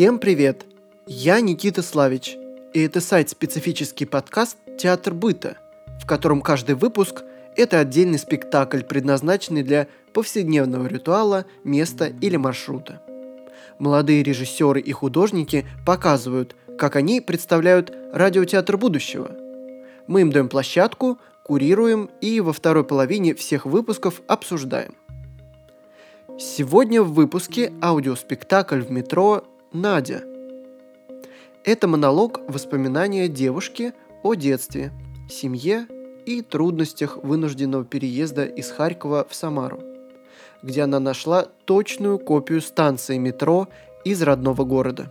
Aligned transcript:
Всем 0.00 0.18
привет! 0.18 0.64
Я 1.06 1.42
Никита 1.42 1.82
Славич, 1.82 2.38
и 2.72 2.80
это 2.80 3.02
сайт-специфический 3.02 4.06
подкаст 4.06 4.56
«Театр 4.78 5.12
быта», 5.12 5.58
в 6.02 6.06
котором 6.06 6.40
каждый 6.40 6.74
выпуск– 6.74 7.22
это 7.54 7.80
отдельный 7.80 8.18
спектакль, 8.18 8.80
предназначенный 8.80 9.62
для 9.62 9.88
повседневного 10.14 10.86
ритуала, 10.86 11.44
места 11.64 12.06
или 12.06 12.36
маршрута. 12.36 13.02
Молодые 13.78 14.22
режиссеры 14.22 14.80
и 14.80 14.90
художники 14.90 15.66
показывают, 15.84 16.56
как 16.78 16.96
они 16.96 17.20
представляют 17.20 17.94
радиотеатр 18.14 18.78
будущего. 18.78 19.30
Мы 20.06 20.22
им 20.22 20.32
даем 20.32 20.48
площадку, 20.48 21.18
курируем 21.44 22.08
и 22.22 22.40
во 22.40 22.54
второй 22.54 22.84
половине 22.84 23.34
всех 23.34 23.66
выпусков 23.66 24.22
обсуждаем. 24.28 24.94
Сегодня 26.38 27.02
в 27.02 27.12
выпуске 27.12 27.70
аудиоспектакль 27.82 28.80
в 28.80 28.90
метро 28.90 29.44
«Надя». 29.72 30.24
Это 31.64 31.86
монолог 31.86 32.40
воспоминания 32.48 33.28
девушки 33.28 33.92
о 34.24 34.34
детстве, 34.34 34.92
семье 35.28 35.86
и 36.26 36.42
трудностях 36.42 37.18
вынужденного 37.18 37.84
переезда 37.84 38.46
из 38.46 38.70
Харькова 38.70 39.26
в 39.28 39.34
Самару, 39.34 39.80
где 40.62 40.82
она 40.82 40.98
нашла 40.98 41.46
точную 41.66 42.18
копию 42.18 42.60
станции 42.60 43.16
метро 43.16 43.68
из 44.04 44.20
родного 44.22 44.64
города. 44.64 45.08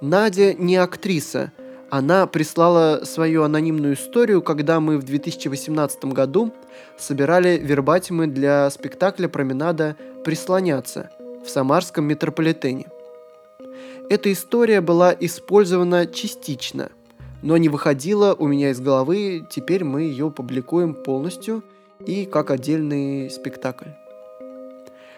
Надя 0.00 0.52
не 0.54 0.76
актриса, 0.76 1.52
она 1.90 2.26
прислала 2.26 3.04
свою 3.04 3.44
анонимную 3.44 3.94
историю, 3.94 4.42
когда 4.42 4.80
мы 4.80 4.98
в 4.98 5.04
2018 5.04 6.06
году 6.06 6.52
собирали 6.98 7.56
вербатимы 7.56 8.26
для 8.26 8.68
спектакля 8.70 9.28
«Променада. 9.28 9.96
Прислоняться» 10.24 11.10
в 11.44 11.48
Самарском 11.48 12.04
метрополитене. 12.04 12.86
Эта 14.10 14.32
история 14.32 14.80
была 14.80 15.14
использована 15.18 16.06
частично, 16.06 16.90
но 17.42 17.58
не 17.58 17.68
выходила 17.68 18.34
у 18.34 18.46
меня 18.46 18.70
из 18.70 18.80
головы, 18.80 19.46
теперь 19.50 19.84
мы 19.84 20.02
ее 20.02 20.30
публикуем 20.30 20.94
полностью 20.94 21.62
и 22.06 22.24
как 22.24 22.50
отдельный 22.50 23.28
спектакль. 23.28 23.90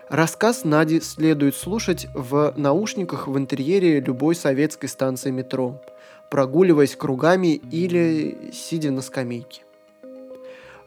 Рассказ 0.09 0.65
Нади 0.65 1.01
следует 1.01 1.55
слушать 1.55 2.09
в 2.15 2.53
наушниках 2.57 3.29
в 3.29 3.39
интерьере 3.39 4.01
любой 4.01 4.35
советской 4.35 4.89
станции 4.89 5.31
метро, 5.31 5.81
прогуливаясь 6.29 6.97
кругами 6.97 7.55
или 7.71 8.51
сидя 8.53 8.91
на 8.91 9.03
скамейке. 9.03 9.63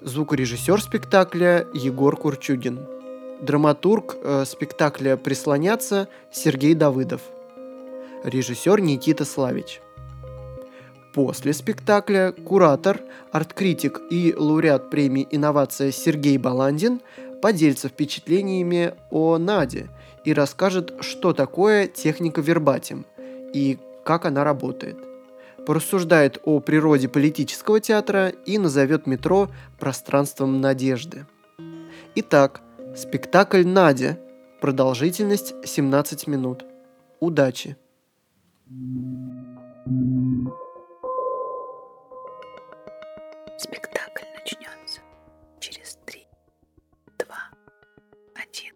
Звукорежиссер 0.01 0.81
спектакля 0.81 1.65
Егор 1.73 2.17
Курчугин. 2.17 2.85
Драматург 3.41 4.17
э, 4.21 4.43
спектакля 4.45 5.15
«Прислоняться» 5.15 6.09
Сергей 6.29 6.73
Давыдов. 6.73 7.21
Режиссер 8.23 8.80
Никита 8.80 9.26
Славич. 9.26 9.82
После 11.14 11.52
спектакля 11.52 12.32
куратор, 12.32 13.02
арт-критик 13.34 14.00
и 14.10 14.34
лауреат 14.36 14.89
премии 14.89 15.28
«Инновация» 15.30 15.92
Сергей 15.92 16.38
Баландин 16.38 17.02
поделится 17.42 17.89
впечатлениями 17.89 18.94
о 19.11 19.38
Наде 19.38 19.89
и 20.23 20.34
расскажет, 20.34 20.94
что 21.02 21.34
такое 21.34 21.88
техника 21.88 22.39
вербатим 22.39 23.06
и 23.54 23.78
как 24.06 24.26
она 24.26 24.45
работает. 24.45 24.98
Порассуждает 25.66 26.40
о 26.45 26.61
природе 26.61 27.10
политического 27.10 27.82
театра 27.82 28.30
и 28.30 28.58
назовет 28.58 29.05
метро 29.05 29.50
пространством 29.80 30.61
надежды. 30.61 31.26
Итак, 32.16 32.61
спектакль 32.95 33.66
«Надя». 33.66 34.17
Продолжительность 34.61 35.55
17 35.66 36.28
минут. 36.28 36.64
Удачи! 37.20 37.76
Спектакль 43.58 44.26
начнется 44.39 45.02
через 45.60 45.98
три 46.06 46.26
два, 47.20 47.36
один. 48.34 48.73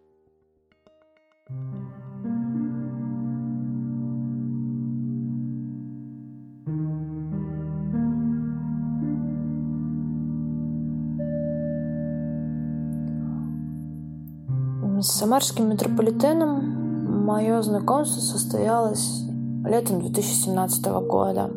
С 15.01 15.07
самарским 15.07 15.69
метрополитеном 15.69 17.25
мое 17.25 17.61
знакомство 17.63 18.21
состоялось 18.21 19.26
летом 19.67 20.01
2017 20.01 20.85
года. 21.07 21.51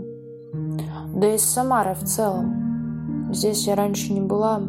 Да 1.15 1.34
и 1.34 1.38
с 1.38 1.44
Самарой 1.44 1.94
в 1.94 2.04
целом. 2.04 3.31
Здесь 3.32 3.66
я 3.66 3.76
раньше 3.76 4.12
не 4.12 4.21
была, 4.21 4.60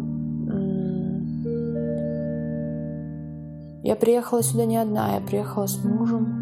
Я 3.83 3.95
приехала 3.95 4.43
сюда 4.43 4.65
не 4.65 4.77
одна, 4.77 5.15
я 5.15 5.21
приехала 5.21 5.65
с 5.65 5.83
мужем. 5.83 6.37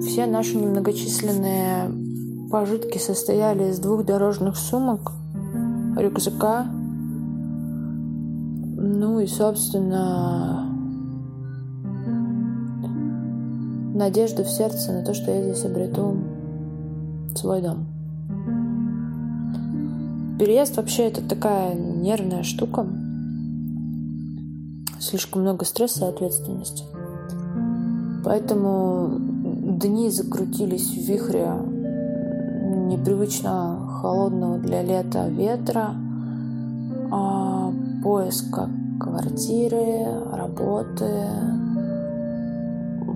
Все 0.00 0.24
наши 0.24 0.56
немногочисленные 0.56 1.90
пожитки 2.50 2.96
состояли 2.96 3.70
из 3.70 3.78
двух 3.78 4.06
дорожных 4.06 4.56
сумок, 4.56 5.12
рюкзака, 5.94 6.64
ну 8.78 9.20
и, 9.20 9.26
собственно, 9.26 10.75
надежда 13.96 14.44
в 14.44 14.50
сердце 14.50 14.92
на 14.92 15.04
то, 15.04 15.14
что 15.14 15.30
я 15.30 15.42
здесь 15.42 15.64
обрету 15.64 16.16
свой 17.34 17.62
дом. 17.62 17.86
Переезд 20.38 20.76
вообще 20.76 21.04
это 21.04 21.26
такая 21.26 21.74
нервная 21.74 22.42
штука 22.42 22.86
слишком 25.00 25.42
много 25.42 25.64
стресса 25.64 26.06
и 26.06 26.08
ответственности. 26.08 26.84
Поэтому 28.24 29.16
дни 29.18 30.10
закрутились 30.10 30.90
в 30.90 31.08
вихре 31.08 31.52
непривычно 32.88 33.88
холодного 34.00 34.58
для 34.58 34.82
лета 34.82 35.28
ветра, 35.28 35.94
а 37.10 37.72
поиска 38.02 38.68
квартиры, 39.00 40.06
работы, 40.32 41.55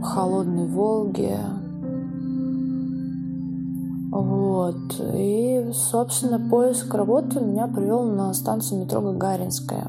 холодной 0.03 0.67
Волги. 0.67 1.37
Вот. 4.11 5.01
И, 5.15 5.71
собственно, 5.73 6.39
поиск 6.41 6.93
работы 6.95 7.41
меня 7.41 7.67
привел 7.69 8.05
на 8.05 8.33
станцию 8.35 8.81
метро 8.81 9.01
Гагаринская. 9.01 9.87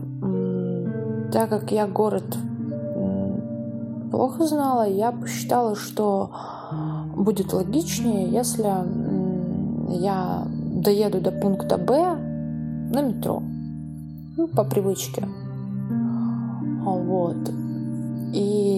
Так 1.31 1.49
как 1.49 1.71
я 1.71 1.87
город 1.87 2.37
плохо 4.11 4.45
знала, 4.45 4.87
я 4.87 5.11
посчитала, 5.11 5.75
что 5.75 6.31
будет 7.15 7.53
логичнее, 7.53 8.29
если 8.29 8.69
я 9.89 10.45
доеду 10.75 11.21
до 11.21 11.31
пункта 11.31 11.77
Б 11.77 12.17
на 12.93 13.01
метро. 13.01 13.41
Ну, 14.37 14.47
по 14.47 14.63
привычке. 14.63 15.27
Вот. 16.83 17.37
И 18.33 18.70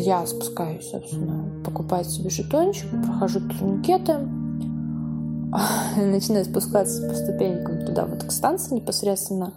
я 0.00 0.26
спускаюсь, 0.26 0.88
собственно, 0.90 1.62
покупать 1.64 2.08
себе 2.08 2.30
жетончик, 2.30 2.88
прохожу 3.04 3.40
турникеты, 3.40 4.18
начинаю 5.96 6.44
спускаться 6.44 7.08
по 7.08 7.14
ступенькам 7.14 7.84
туда, 7.86 8.06
вот 8.06 8.24
к 8.24 8.30
станции 8.30 8.76
непосредственно. 8.76 9.52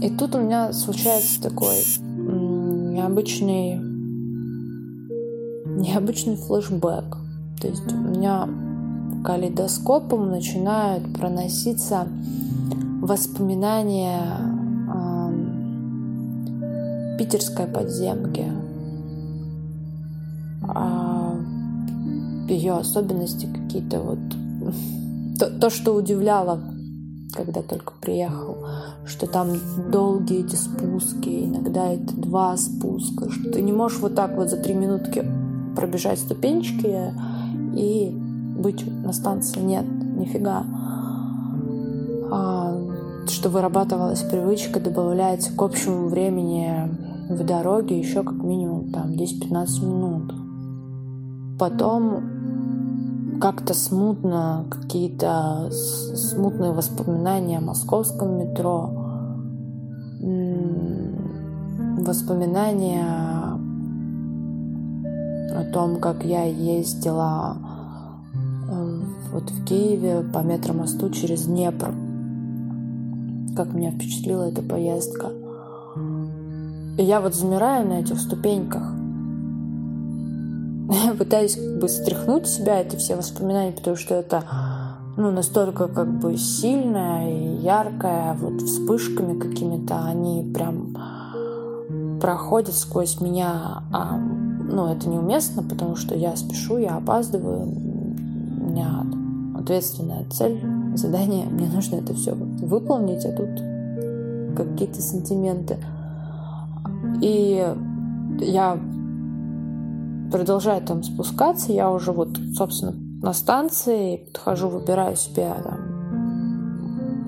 И 0.00 0.10
тут 0.18 0.34
у 0.34 0.40
меня 0.40 0.72
случается 0.72 1.42
такой 1.42 1.76
необычный, 2.16 3.76
необычный 5.76 6.36
флешбэк. 6.36 7.16
То 7.60 7.68
есть 7.68 7.92
у 7.92 7.96
меня 7.96 8.48
калейдоскопом 9.24 10.30
начинают 10.30 11.12
проноситься 11.12 12.06
воспоминания 13.02 14.47
питерской 17.18 17.66
подземке, 17.66 18.52
о 20.62 21.36
ее 22.48 22.74
особенности 22.74 23.46
какие-то 23.46 24.00
вот 24.00 24.18
то, 25.38 25.50
то, 25.50 25.70
что 25.70 25.94
удивляло 25.94 26.60
когда 27.34 27.62
только 27.62 27.92
приехал, 28.00 28.66
что 29.06 29.26
там 29.26 29.50
долгие 29.90 30.44
эти 30.44 30.56
спуски, 30.56 31.44
иногда 31.44 31.92
это 31.92 32.16
два 32.16 32.56
спуска, 32.56 33.30
что 33.30 33.50
ты 33.52 33.62
не 33.62 33.72
можешь 33.72 33.98
вот 33.98 34.14
так 34.14 34.34
вот 34.36 34.50
за 34.50 34.56
три 34.56 34.74
минутки 34.74 35.24
пробежать 35.76 36.18
ступенчики 36.18 37.14
и 37.76 38.10
быть 38.58 38.84
на 39.04 39.12
станции. 39.12 39.60
Нет, 39.60 39.84
нифига. 40.16 40.64
А, 42.30 42.76
что 43.28 43.50
вырабатывалась 43.50 44.22
привычка, 44.22 44.80
добавляется 44.80 45.52
к 45.52 45.62
общему 45.62 46.08
времени 46.08 47.07
в 47.28 47.44
дороге 47.44 47.98
еще 47.98 48.22
как 48.22 48.42
минимум 48.42 48.90
там 48.90 49.12
10-15 49.12 49.84
минут. 49.84 50.34
Потом 51.58 53.38
как-то 53.40 53.74
смутно, 53.74 54.64
какие-то 54.70 55.70
смутные 55.70 56.72
воспоминания 56.72 57.58
о 57.58 57.62
московском 57.62 58.38
метро, 58.38 58.90
воспоминания 62.04 63.04
о 65.54 65.64
том, 65.72 66.00
как 66.00 66.24
я 66.24 66.44
ездила 66.44 67.56
э, 68.70 69.00
вот 69.32 69.50
в 69.50 69.64
Киеве 69.64 70.22
по 70.32 70.38
метромосту 70.38 71.10
через 71.10 71.46
Днепр. 71.46 71.94
Как 73.56 73.74
меня 73.74 73.90
впечатлила 73.90 74.44
эта 74.44 74.62
поездка. 74.62 75.30
И 76.98 77.04
я 77.04 77.20
вот 77.20 77.34
замираю 77.34 77.88
на 77.88 78.00
этих 78.00 78.20
ступеньках. 78.20 78.82
Я 81.04 81.14
пытаюсь 81.14 81.54
как 81.54 81.78
бы 81.78 81.88
стряхнуть 81.88 82.48
себя 82.48 82.80
эти 82.80 82.96
все 82.96 83.14
воспоминания, 83.14 83.72
потому 83.72 83.96
что 83.96 84.14
это 84.16 84.42
ну, 85.16 85.30
настолько 85.30 85.86
как 85.86 86.18
бы 86.18 86.36
сильное 86.36 87.30
и 87.30 87.62
яркое, 87.62 88.34
вот 88.34 88.62
вспышками 88.62 89.38
какими-то, 89.38 90.04
они 90.04 90.50
прям 90.52 90.96
проходят 92.20 92.74
сквозь 92.74 93.20
меня, 93.20 93.82
а, 93.92 94.16
ну, 94.16 94.92
это 94.92 95.08
неуместно, 95.08 95.62
потому 95.62 95.94
что 95.94 96.16
я 96.16 96.34
спешу, 96.36 96.78
я 96.78 96.96
опаздываю, 96.96 97.62
у 97.62 98.70
меня 98.70 99.04
ответственная 99.56 100.24
цель, 100.30 100.60
задание, 100.94 101.46
мне 101.46 101.68
нужно 101.68 101.96
это 101.96 102.14
все 102.14 102.34
выполнить, 102.34 103.24
а 103.24 103.32
тут 103.32 104.56
какие-то 104.56 105.00
сантименты. 105.00 105.78
И 107.20 107.66
я 108.40 108.78
продолжаю 110.30 110.82
там 110.82 111.02
спускаться, 111.02 111.72
я 111.72 111.90
уже 111.90 112.12
вот, 112.12 112.38
собственно, 112.54 112.94
на 113.22 113.32
станции, 113.32 114.28
подхожу, 114.32 114.68
выбираю 114.68 115.16
себе 115.16 115.52
там 115.64 115.98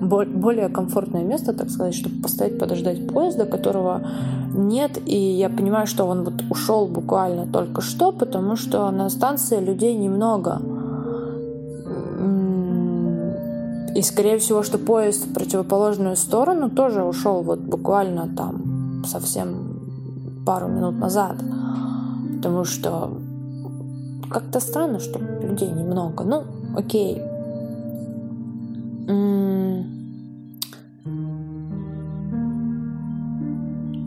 более 0.01 0.69
комфортное 0.69 1.23
место, 1.23 1.53
так 1.53 1.69
сказать, 1.69 1.93
чтобы 1.93 2.21
постоять, 2.21 2.57
подождать 2.57 3.07
поезда, 3.07 3.45
которого 3.45 4.01
нет, 4.53 4.99
и 5.05 5.15
я 5.15 5.49
понимаю, 5.49 5.87
что 5.87 6.05
он 6.05 6.23
вот 6.23 6.41
ушел 6.49 6.87
буквально 6.87 7.45
только 7.45 7.81
что, 7.81 8.11
потому 8.11 8.55
что 8.55 8.89
на 8.91 9.09
станции 9.09 9.59
людей 9.59 9.95
немного. 9.95 10.61
И, 13.95 14.01
скорее 14.01 14.37
всего, 14.39 14.63
что 14.63 14.77
поезд 14.77 15.27
в 15.27 15.33
противоположную 15.33 16.15
сторону 16.15 16.69
тоже 16.69 17.03
ушел 17.03 17.43
вот 17.43 17.59
буквально 17.59 18.27
там 18.35 19.03
совсем 19.05 19.70
пару 20.45 20.67
минут 20.67 20.97
назад. 20.97 21.43
Потому 22.37 22.63
что 22.63 23.17
как-то 24.29 24.59
странно, 24.59 24.99
что 24.99 25.19
людей 25.19 25.69
немного. 25.69 26.23
Ну, 26.23 26.43
окей. 26.75 27.21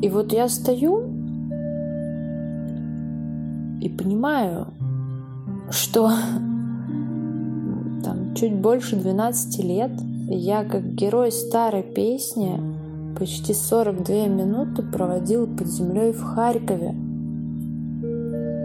И 0.02 0.08
вот 0.10 0.32
я 0.32 0.48
стою 0.48 1.02
и 3.80 3.88
понимаю, 3.88 4.66
что 5.70 6.10
там 8.02 8.34
чуть 8.34 8.54
больше 8.54 8.96
12 8.96 9.64
лет 9.64 9.92
я 10.28 10.64
как 10.64 10.94
герой 10.94 11.32
старой 11.32 11.82
песни 11.82 12.73
почти 13.18 13.54
42 13.54 14.26
минуты 14.26 14.82
проводил 14.82 15.46
под 15.46 15.66
землей 15.68 16.12
в 16.12 16.22
Харькове. 16.22 16.94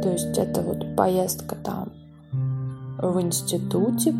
То 0.01 0.12
есть 0.12 0.38
это 0.38 0.62
вот 0.62 0.96
поездка 0.96 1.56
там 1.56 1.90
в 3.01 3.22
институтик, 3.22 4.16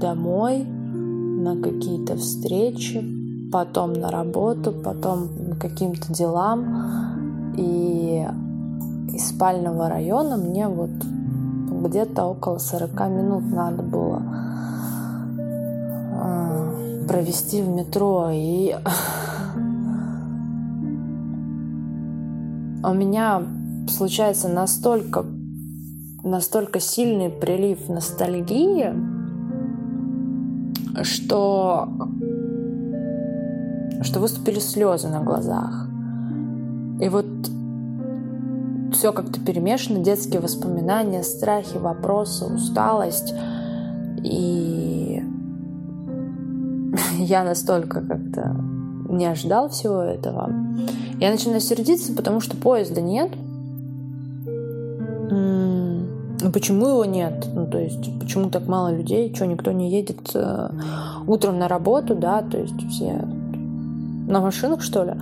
домой, 0.00 0.64
на 0.64 1.56
какие-то 1.60 2.16
встречи, 2.16 3.04
потом 3.52 3.92
на 3.92 4.10
работу, 4.10 4.72
потом 4.72 5.28
каким-то 5.60 6.12
делам. 6.12 7.54
И 7.56 8.26
из 9.12 9.28
спального 9.28 9.88
района 9.88 10.36
мне 10.36 10.68
вот 10.68 10.90
где-то 11.88 12.24
около 12.24 12.58
40 12.58 12.92
минут 13.10 13.44
надо 13.52 13.82
было 13.82 14.22
провести 17.10 17.60
в 17.60 17.68
метро. 17.68 18.30
И 18.32 18.72
у 22.84 22.94
меня 22.94 23.42
случается 23.88 24.46
настолько, 24.48 25.24
настолько 26.22 26.78
сильный 26.78 27.28
прилив 27.28 27.88
ностальгии, 27.88 28.94
что, 31.02 31.88
что 34.02 34.20
выступили 34.20 34.60
слезы 34.60 35.08
на 35.08 35.20
глазах. 35.20 35.88
И 37.00 37.08
вот 37.08 37.26
все 38.92 39.12
как-то 39.12 39.40
перемешано, 39.40 39.98
детские 39.98 40.40
воспоминания, 40.40 41.24
страхи, 41.24 41.76
вопросы, 41.76 42.44
усталость. 42.44 43.34
И 44.22 45.24
я 47.24 47.44
настолько 47.44 48.00
как-то 48.00 48.56
не 49.08 49.26
ожидал 49.26 49.68
всего 49.68 50.00
этого. 50.02 50.50
Я 51.18 51.30
начинаю 51.30 51.60
сердиться, 51.60 52.12
потому 52.12 52.40
что 52.40 52.56
поезда 52.56 53.00
нет. 53.00 53.30
Ну 56.42 56.50
почему 56.52 56.88
его 56.88 57.04
нет? 57.04 57.46
Ну 57.54 57.66
то 57.66 57.78
есть 57.78 58.18
почему 58.18 58.48
так 58.48 58.66
мало 58.66 58.96
людей? 58.96 59.34
Что 59.34 59.46
никто 59.46 59.72
не 59.72 59.90
едет 59.90 60.30
э, 60.34 60.70
утром 61.26 61.58
на 61.58 61.68
работу, 61.68 62.14
да? 62.14 62.40
То 62.40 62.56
есть 62.56 62.80
все 62.88 63.28
на 64.26 64.40
машинах 64.40 64.80
что 64.80 65.04
ли? 65.04 65.12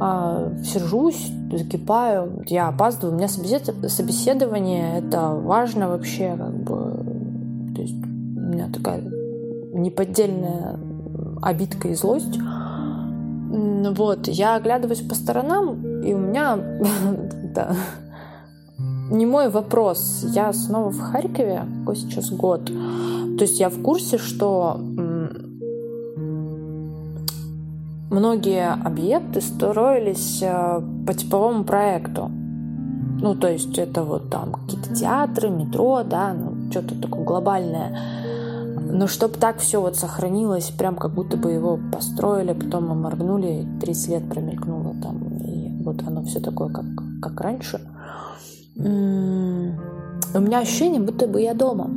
А, 0.00 0.50
сержусь, 0.64 1.30
закипаю, 1.52 2.44
я 2.46 2.68
опаздываю. 2.68 3.14
У 3.14 3.18
меня 3.18 3.28
собеседование 3.28 4.98
это 5.00 5.34
важно 5.34 5.88
вообще, 5.88 6.34
как 6.36 6.54
бы. 6.54 7.74
То 7.74 7.82
есть 7.82 7.94
у 7.94 8.40
меня 8.40 8.68
такая 8.72 9.02
неподдельная 9.74 10.78
обидка 11.42 11.88
и 11.88 11.94
злость. 11.94 12.38
Вот, 13.50 14.28
я 14.28 14.56
оглядываюсь 14.56 15.00
по 15.00 15.14
сторонам, 15.14 16.02
и 16.02 16.12
у 16.12 16.18
меня 16.18 16.56
да, 17.54 17.74
не 19.10 19.24
мой 19.24 19.48
вопрос. 19.48 20.24
Я 20.34 20.52
снова 20.52 20.90
в 20.90 21.00
Харькове. 21.00 21.64
Какой 21.80 21.96
сейчас 21.96 22.30
год? 22.30 22.66
То 22.66 23.44
есть 23.44 23.58
я 23.58 23.70
в 23.70 23.82
курсе, 23.82 24.18
что 24.18 24.78
многие 28.10 28.72
объекты 28.72 29.40
строились 29.40 30.40
э, 30.42 30.80
по 31.06 31.14
типовому 31.14 31.64
проекту. 31.64 32.30
Ну, 33.20 33.34
то 33.34 33.48
есть 33.48 33.78
это 33.78 34.02
вот 34.02 34.30
там 34.30 34.52
какие-то 34.52 34.94
театры, 34.94 35.50
метро, 35.50 36.02
да, 36.04 36.34
ну, 36.34 36.70
что-то 36.70 36.94
такое 37.00 37.24
глобальное. 37.24 37.98
Но 38.90 39.06
чтобы 39.06 39.34
так 39.34 39.58
все 39.58 39.80
вот 39.80 39.96
сохранилось, 39.96 40.70
прям 40.70 40.96
как 40.96 41.12
будто 41.12 41.36
бы 41.36 41.50
его 41.50 41.78
построили, 41.92 42.52
потом 42.52 42.88
мы 42.88 42.94
моргнули, 42.94 43.66
30 43.80 44.08
лет 44.08 44.28
промелькнуло 44.28 44.94
там, 45.02 45.38
и 45.44 45.82
вот 45.82 46.02
оно 46.06 46.22
все 46.22 46.40
такое, 46.40 46.68
как, 46.68 46.86
как 47.20 47.40
раньше– 47.40 47.80
у 48.78 50.40
меня 50.40 50.60
ощущение, 50.60 51.00
будто 51.00 51.26
бы 51.26 51.40
я 51.40 51.54
дома. 51.54 51.90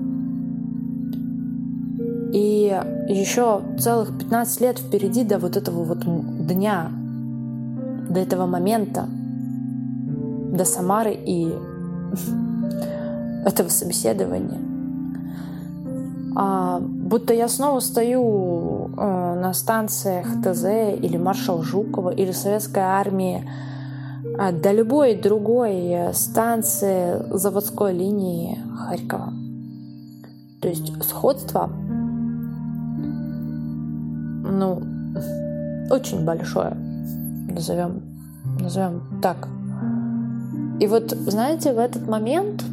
И 2.33 2.75
еще 3.07 3.61
целых 3.77 4.17
15 4.17 4.61
лет 4.61 4.79
впереди 4.79 5.23
до 5.23 5.37
вот 5.37 5.57
этого 5.57 5.83
вот 5.83 5.99
дня, 6.47 6.89
до 8.09 8.19
этого 8.19 8.47
момента, 8.47 9.05
до 10.53 10.65
Самары 10.65 11.13
и 11.13 11.53
этого 13.45 13.69
собеседования. 13.69 14.70
А, 16.35 16.79
будто 16.79 17.33
я 17.33 17.47
снова 17.47 17.79
стою 17.79 18.91
э, 18.95 19.39
на 19.41 19.53
станциях 19.53 20.27
ТЗ 20.41 20.63
или 21.01 21.17
маршал 21.17 21.61
Жукова 21.61 22.11
или 22.11 22.31
советской 22.31 22.83
армии 22.83 23.49
а, 24.37 24.51
до 24.51 24.71
любой 24.71 25.15
другой 25.15 26.13
станции 26.13 27.21
заводской 27.31 27.93
линии 27.93 28.57
Харькова. 28.77 29.33
То 30.61 30.67
есть 30.69 31.03
сходство, 31.03 31.69
ну, 34.43 34.81
очень 35.89 36.23
большое, 36.23 36.75
назовем, 37.49 38.03
назовем 38.59 39.01
так. 39.21 39.47
И 40.79 40.87
вот, 40.87 41.11
знаете, 41.11 41.73
в 41.73 41.79
этот 41.79 42.07
момент 42.07 42.63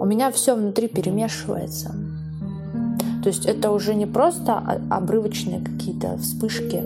у 0.00 0.04
меня 0.04 0.30
все 0.30 0.54
внутри 0.54 0.88
перемешивается. 0.88 1.94
То 3.22 3.28
есть 3.28 3.46
это 3.46 3.70
уже 3.72 3.94
не 3.94 4.06
просто 4.06 4.58
обрывочные 4.90 5.60
какие-то 5.60 6.16
вспышки, 6.18 6.82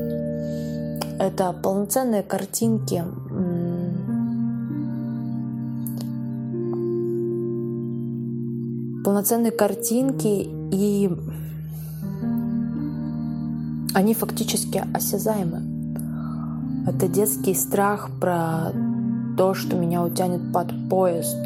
это 1.18 1.52
полноценные 1.52 2.22
картинки. 2.22 3.04
Полноценные 9.04 9.52
картинки, 9.52 10.48
и 10.72 11.10
они 13.94 14.14
фактически 14.14 14.82
осязаемы. 14.94 15.62
Это 16.88 17.06
детский 17.08 17.54
страх 17.54 18.10
про 18.20 18.72
то, 19.36 19.54
что 19.54 19.76
меня 19.76 20.02
утянет 20.02 20.52
под 20.52 20.72
поезд. 20.88 21.36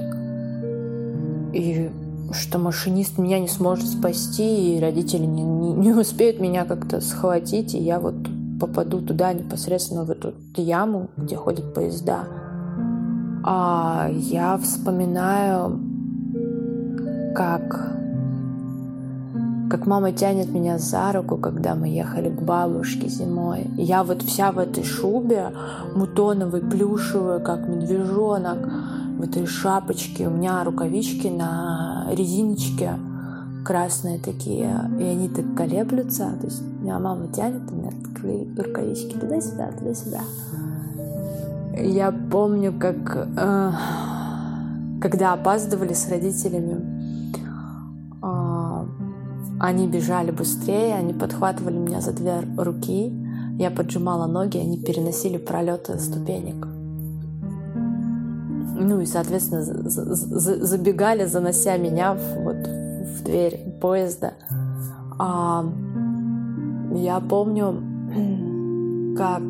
И 1.57 1.91
что 2.33 2.59
машинист 2.59 3.19
меня 3.19 3.39
не 3.39 3.49
сможет 3.49 3.89
спасти, 3.89 4.77
и 4.77 4.81
родители 4.81 5.25
не, 5.25 5.43
не, 5.43 5.73
не 5.73 5.93
успеют 5.93 6.41
меня 6.41 6.65
как-то 6.65 7.01
схватить, 7.01 7.75
и 7.75 7.79
я 7.79 7.99
вот 7.99 8.15
попаду 8.61 9.01
туда 9.01 9.33
непосредственно 9.33 10.05
в 10.05 10.11
эту 10.11 10.35
яму, 10.57 11.09
где 11.17 11.37
ходят 11.37 11.73
поезда. 11.73 12.25
А 13.45 14.11
я 14.13 14.59
вспоминаю, 14.59 15.81
как 17.35 17.93
как 19.69 19.85
мама 19.85 20.13
тянет 20.13 20.49
меня 20.49 20.79
за 20.79 21.11
руку, 21.13 21.37
когда 21.37 21.75
мы 21.75 21.89
ехали 21.89 22.31
к 22.31 22.41
бабушке 22.41 23.09
зимой. 23.09 23.67
Я 23.77 24.05
вот 24.05 24.23
вся 24.23 24.53
в 24.53 24.59
этой 24.61 24.85
шубе, 24.85 25.51
мутоновой, 25.95 26.61
плюшевой, 26.61 27.41
как 27.41 27.67
медвежонок, 27.67 28.59
в 29.17 29.23
этой 29.23 29.47
шапочке. 29.47 30.29
У 30.29 30.31
меня 30.31 30.63
рукавички 30.65 31.29
на 31.29 32.07
резиночке 32.13 32.93
красные 33.65 34.19
такие, 34.19 34.91
и 34.99 35.03
они 35.03 35.29
так 35.29 35.55
колеблются. 35.57 36.37
То 36.41 36.47
есть 36.47 36.63
меня 36.81 36.99
мама 36.99 37.29
тянет, 37.29 37.63
у 37.71 37.75
меня 37.75 37.91
рукавички 38.57 39.17
туда-сюда, 39.17 39.73
туда-сюда. 39.73 40.21
Я 41.77 42.13
помню, 42.13 42.73
как 42.79 43.29
э, 43.37 43.73
когда 45.01 45.33
опаздывали 45.33 45.93
с 45.93 46.09
родителями, 46.09 47.35
э, 48.23 48.87
они 49.61 49.89
бежали 49.89 50.31
быстрее, 50.31 50.95
они 50.95 51.13
подхватывали 51.13 51.77
меня 51.77 52.01
за 52.01 52.13
две 52.13 52.41
руки, 52.57 53.13
я 53.59 53.71
поджимала 53.71 54.27
ноги, 54.27 54.59
они 54.59 54.79
переносили 54.79 55.39
пролеты 55.39 55.99
ступенек. 55.99 56.76
Ну 58.79 59.01
и, 59.01 59.07
соответственно, 59.07 59.63
забегали, 59.63 61.25
занося 61.25 61.77
меня 61.79 62.15
в, 62.15 62.43
вот, 62.43 62.57
в 62.57 63.25
дверь 63.25 63.59
поезда. 63.81 64.35
А, 65.19 65.65
я 66.95 67.21
помню, 67.21 69.15
как 69.17 69.43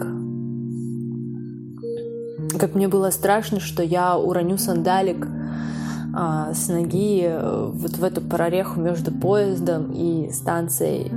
как 2.58 2.74
мне 2.74 2.88
было 2.88 3.10
страшно, 3.10 3.60
что 3.60 3.82
я 3.82 4.16
уроню 4.16 4.56
сандалик 4.56 5.26
а, 6.14 6.54
с 6.54 6.68
ноги 6.68 7.22
э, 7.24 7.70
вот 7.72 7.96
в 7.98 8.04
эту 8.04 8.22
прореху 8.22 8.80
между 8.80 9.12
поездом 9.12 9.92
и 9.92 10.30
станцией. 10.32 11.12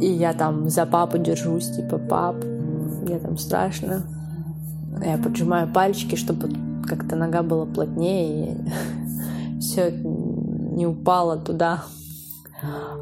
И 0.00 0.10
я 0.10 0.32
там 0.32 0.68
за 0.68 0.86
папу 0.86 1.18
держусь, 1.18 1.70
типа, 1.70 1.98
пап, 1.98 2.36
мне 2.44 3.18
там 3.18 3.36
страшно. 3.38 4.02
Я 5.04 5.18
поджимаю 5.18 5.68
пальчики, 5.68 6.16
чтобы 6.16 6.48
как-то 6.88 7.16
нога 7.16 7.42
была 7.42 7.66
плотнее, 7.66 8.52
и 8.52 9.60
все 9.60 9.90
не 9.92 10.86
упало 10.86 11.36
туда. 11.36 11.84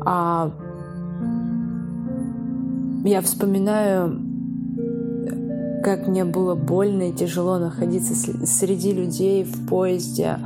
А 0.04 0.50
я 3.04 3.20
вспоминаю, 3.22 4.20
как 5.84 6.08
мне 6.08 6.24
было 6.24 6.54
больно 6.54 7.10
и 7.10 7.12
тяжело 7.12 7.58
находиться 7.58 8.14
среди 8.46 8.92
людей 8.92 9.44
в 9.44 9.66
поезде, 9.68 10.38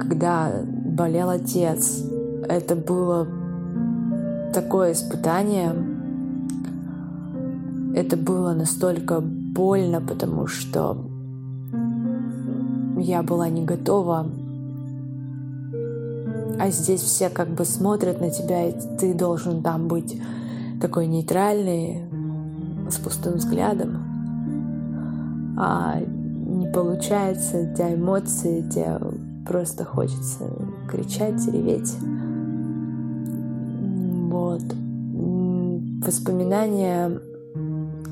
когда 0.00 0.50
болел 0.64 1.28
отец. 1.28 2.02
Это 2.48 2.74
было 2.74 3.28
такое 4.54 4.92
испытание. 4.92 5.74
Это 7.94 8.16
было 8.16 8.52
настолько 8.52 9.20
больно, 9.20 10.00
потому 10.00 10.46
что 10.46 11.06
я 13.06 13.22
была 13.22 13.48
не 13.48 13.64
готова. 13.64 14.26
А 16.58 16.70
здесь 16.70 17.02
все 17.02 17.28
как 17.28 17.48
бы 17.50 17.64
смотрят 17.64 18.20
на 18.20 18.30
тебя, 18.30 18.68
и 18.68 18.74
ты 18.98 19.14
должен 19.14 19.62
там 19.62 19.86
быть 19.88 20.20
такой 20.80 21.06
нейтральный, 21.06 22.02
с 22.90 22.96
пустым 22.96 23.34
взглядом. 23.34 24.02
А 25.58 26.00
не 26.00 26.66
получается, 26.68 27.72
тебя 27.74 27.94
эмоции, 27.94 28.62
тебе 28.62 28.98
просто 29.46 29.84
хочется 29.84 30.50
кричать, 30.88 31.46
реветь. 31.46 31.94
Вот. 34.30 34.62
Воспоминания, 36.04 37.20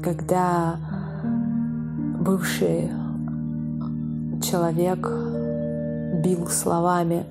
когда 0.03 0.77
бывший 2.21 2.91
человек 4.45 5.09
бил 6.23 6.47
словами 6.49 7.25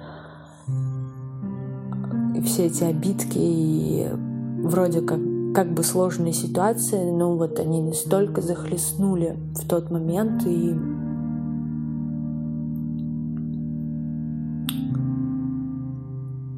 и 2.36 2.42
все 2.42 2.66
эти 2.66 2.84
обидки 2.84 3.38
и 3.38 4.10
вроде 4.64 5.02
как 5.02 5.20
как 5.54 5.72
бы 5.72 5.84
сложные 5.84 6.34
ситуации, 6.34 7.12
но 7.12 7.38
вот 7.38 7.60
они 7.60 7.82
настолько 7.82 8.42
захлестнули 8.42 9.38
в 9.54 9.68
тот 9.68 9.92
момент 9.92 10.46
и 10.48 10.76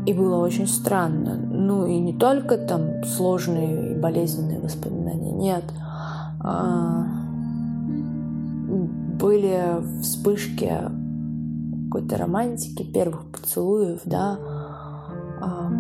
И 0.06 0.14
было 0.14 0.38
очень 0.38 0.68
странно. 0.68 1.36
Ну 1.36 1.88
и 1.88 1.98
не 1.98 2.14
только 2.14 2.60
там 2.60 3.04
сложные 3.04 3.94
и 3.94 4.00
болезненные 4.00 4.60
воспоминания, 4.60 5.32
нет. 5.32 5.64
А, 6.42 7.15
были 9.26 9.60
вспышки 10.04 10.72
какой-то 11.88 12.16
романтики, 12.16 12.84
первых 12.84 13.26
поцелуев, 13.32 14.00
да, 14.06 14.38
а, 15.42 15.72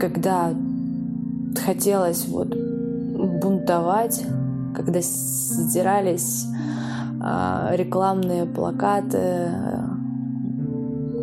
когда 0.00 0.54
хотелось 1.62 2.26
вот 2.26 2.56
бунтовать, 3.42 4.24
когда 4.74 5.00
сдирались 5.02 6.46
а, 7.20 7.72
рекламные 7.74 8.46
плакаты, 8.46 9.50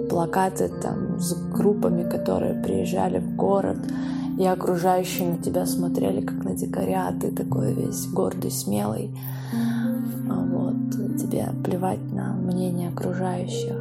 плакаты 0.08 0.70
там 0.80 1.20
с 1.20 1.34
группами, 1.52 2.08
которые 2.08 2.62
приезжали 2.62 3.18
в 3.18 3.36
город, 3.36 3.80
и 4.38 4.46
окружающие 4.46 5.30
на 5.30 5.38
тебя 5.40 5.66
смотрели 5.66 6.22
как 6.22 6.44
на 6.44 6.56
дикаря, 6.56 7.12
ты 7.20 7.32
такой 7.32 7.74
весь 7.74 8.06
гордый, 8.10 8.52
смелый. 8.52 9.10
Тебе 11.18 11.48
плевать 11.64 12.12
на 12.12 12.34
мнение 12.34 12.90
окружающих. 12.90 13.76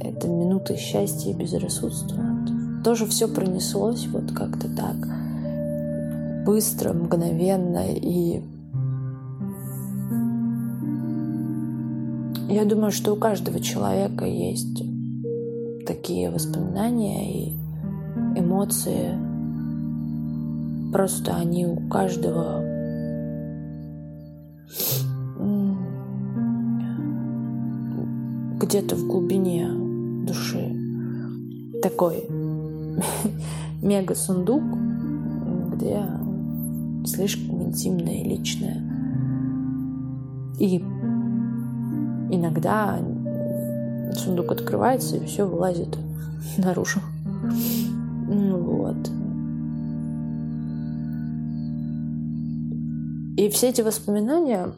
Это 0.00 0.28
минуты 0.28 0.76
счастья 0.76 1.30
и 1.30 1.34
безрассудства. 1.34 2.22
Тоже 2.84 3.06
все 3.06 3.28
пронеслось 3.28 4.06
вот 4.06 4.32
как-то 4.32 4.68
так 4.74 4.96
быстро, 6.44 6.92
мгновенно 6.92 7.84
и 7.88 8.42
я 12.50 12.64
думаю, 12.64 12.90
что 12.90 13.12
у 13.12 13.16
каждого 13.16 13.60
человека 13.60 14.24
есть 14.24 14.82
такие 15.86 16.30
воспоминания 16.30 17.32
и 17.32 17.52
эмоции. 18.36 19.16
Просто 20.92 21.36
они 21.36 21.66
у 21.66 21.76
каждого 21.88 22.60
где-то 28.70 28.94
в 28.94 29.04
глубине 29.04 29.68
души 30.28 30.76
такой 31.82 32.24
мега 33.82 34.14
сундук, 34.14 34.62
где 35.72 36.06
слишком 37.04 37.64
интимное 37.64 38.22
личное. 38.22 38.80
И 40.60 40.76
иногда 42.30 43.00
сундук 44.14 44.52
открывается 44.52 45.16
и 45.16 45.26
все 45.26 45.44
вылазит 45.44 45.98
наружу. 46.56 47.00
Вот. 48.28 49.10
И 53.36 53.48
все 53.48 53.70
эти 53.70 53.80
воспоминания, 53.80 54.68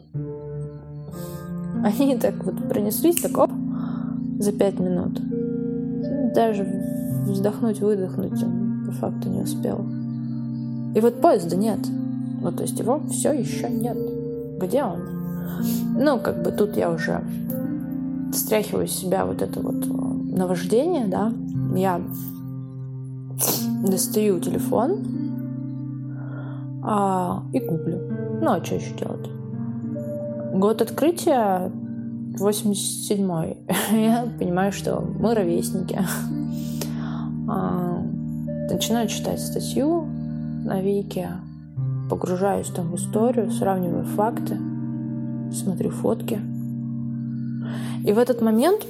они 1.83 2.17
так 2.17 2.43
вот 2.43 2.67
пронеслись, 2.67 3.21
так 3.21 3.37
оп, 3.37 3.51
за 4.43 4.51
пять 4.51 4.79
минут. 4.79 5.19
Даже 6.33 6.67
вздохнуть, 7.27 7.79
выдохнуть 7.79 8.43
он 8.43 8.83
по 8.85 8.91
факту 8.91 9.29
не 9.29 9.41
успел. 9.41 9.85
И 10.95 10.99
вот 10.99 11.21
поезда 11.21 11.55
нет. 11.55 11.79
Ну, 12.41 12.51
то 12.51 12.63
есть 12.63 12.77
его 12.77 13.01
все 13.09 13.31
еще 13.31 13.69
нет. 13.69 13.97
Где 14.59 14.83
он? 14.83 14.99
Ну, 15.97 16.19
как 16.19 16.43
бы 16.43 16.51
тут 16.51 16.75
я 16.75 16.91
уже 16.91 17.23
стряхиваю 18.33 18.87
с 18.87 18.91
себя 18.91 19.25
вот 19.25 19.41
это 19.41 19.59
вот 19.61 19.85
э, 19.85 19.89
наваждение, 20.35 21.07
да. 21.07 21.31
Я 21.75 22.01
достаю 23.87 24.39
телефон 24.39 24.97
а, 26.83 27.43
и 27.53 27.59
гуглю. 27.59 27.99
Ну, 28.41 28.51
а 28.51 28.63
что 28.63 28.75
еще 28.75 28.93
делать? 28.95 29.29
Год 30.53 30.81
открытия 30.81 31.71
87-й. 32.35 33.57
Я 33.91 34.27
понимаю, 34.39 34.71
что 34.71 35.01
мы 35.01 35.33
ровесники. 35.33 35.99
А, 37.47 38.01
начинаю 38.69 39.07
читать 39.07 39.39
статью 39.39 40.05
на 40.65 40.81
Вике, 40.81 41.29
погружаюсь 42.09 42.69
там 42.69 42.91
в 42.91 42.95
историю, 42.95 43.51
сравниваю 43.51 44.05
факты, 44.05 44.57
смотрю 45.51 45.89
фотки. 45.89 46.39
И 48.05 48.11
в 48.11 48.17
этот 48.17 48.41
момент, 48.41 48.85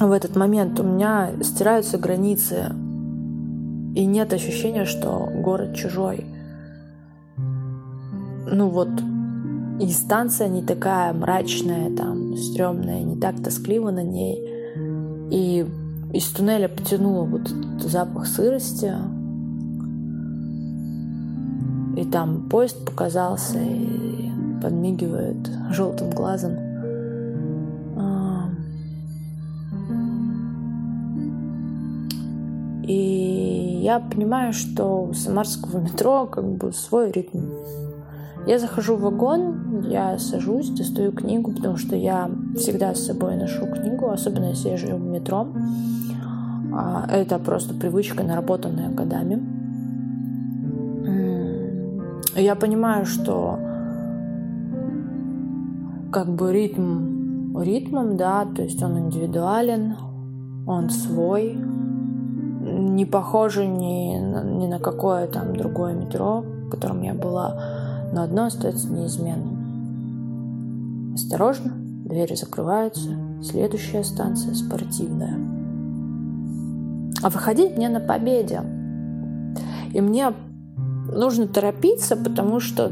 в 0.00 0.10
этот 0.12 0.36
момент 0.36 0.78
у 0.80 0.82
меня 0.82 1.30
стираются 1.42 1.98
границы, 1.98 2.72
и 3.94 4.04
нет 4.04 4.32
ощущения, 4.32 4.84
что 4.84 5.28
город 5.34 5.74
чужой. 5.74 6.26
Ну 7.36 8.68
вот, 8.68 8.90
и 9.78 9.90
станция 9.90 10.48
не 10.48 10.62
такая 10.62 11.12
мрачная, 11.12 11.94
там, 11.94 12.36
стрёмная, 12.36 13.02
не 13.02 13.16
так 13.16 13.42
тоскливо 13.42 13.90
на 13.90 14.02
ней. 14.02 14.42
И 15.30 15.66
из 16.12 16.28
туннеля 16.28 16.68
потянуло 16.68 17.24
вот 17.24 17.42
этот 17.42 17.82
запах 17.82 18.26
сырости. 18.26 18.92
И 21.96 22.04
там 22.04 22.48
поезд 22.48 22.84
показался 22.86 23.58
и 23.58 24.30
подмигивает 24.62 25.36
желтым 25.70 26.10
глазом. 26.10 26.52
А. 27.96 28.48
И 32.86 33.80
я 33.82 34.00
понимаю, 34.00 34.52
что 34.52 35.04
у 35.04 35.12
самарского 35.12 35.80
метро 35.80 36.26
как 36.26 36.46
бы 36.46 36.72
свой 36.72 37.10
ритм. 37.10 37.40
Я 38.46 38.60
захожу 38.60 38.94
в 38.94 39.00
вагон, 39.00 39.80
я 39.88 40.18
сажусь, 40.18 40.70
достаю 40.70 41.10
книгу, 41.10 41.52
потому 41.52 41.76
что 41.76 41.96
я 41.96 42.30
всегда 42.54 42.94
с 42.94 43.04
собой 43.04 43.36
ношу 43.36 43.66
книгу, 43.66 44.08
особенно 44.08 44.50
если 44.50 44.68
я 44.68 44.76
живу 44.76 44.98
в 44.98 45.04
метро. 45.04 45.48
А, 46.72 47.06
это 47.10 47.38
просто 47.40 47.74
привычка, 47.74 48.22
наработанная 48.22 48.90
годами. 48.90 49.42
Я 52.36 52.54
понимаю, 52.54 53.04
что 53.06 53.58
как 56.12 56.28
бы 56.28 56.52
ритм 56.52 57.58
ритмом, 57.58 58.16
да, 58.16 58.44
то 58.44 58.62
есть 58.62 58.82
он 58.82 58.98
индивидуален, 58.98 59.96
он 60.66 60.90
свой, 60.90 61.54
не 61.54 63.06
похожий 63.06 63.66
ни, 63.66 64.16
ни 64.60 64.66
на 64.66 64.78
какое 64.78 65.26
там 65.26 65.56
другое 65.56 65.94
метро, 65.94 66.42
в 66.42 66.70
котором 66.70 67.02
я 67.02 67.14
была 67.14 67.85
но 68.12 68.22
одно 68.22 68.46
остается 68.46 68.88
неизменным. 68.88 69.56
Осторожно, 71.14 71.72
двери 71.74 72.34
закрываются, 72.34 73.10
следующая 73.42 74.04
станция 74.04 74.54
спортивная. 74.54 75.38
А 77.22 77.30
выходить 77.30 77.76
мне 77.76 77.88
на 77.88 78.00
победе. 78.00 78.62
И 79.92 80.00
мне 80.00 80.32
нужно 81.12 81.46
торопиться, 81.46 82.16
потому 82.16 82.60
что 82.60 82.90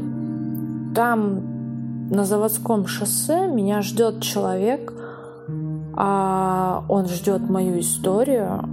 там 0.95 2.09
на 2.09 2.25
заводском 2.25 2.87
шоссе 2.87 3.47
меня 3.47 3.81
ждет 3.81 4.21
человек, 4.21 4.93
а 5.95 6.83
он 6.89 7.07
ждет 7.07 7.49
мою 7.49 7.79
историю, 7.79 8.63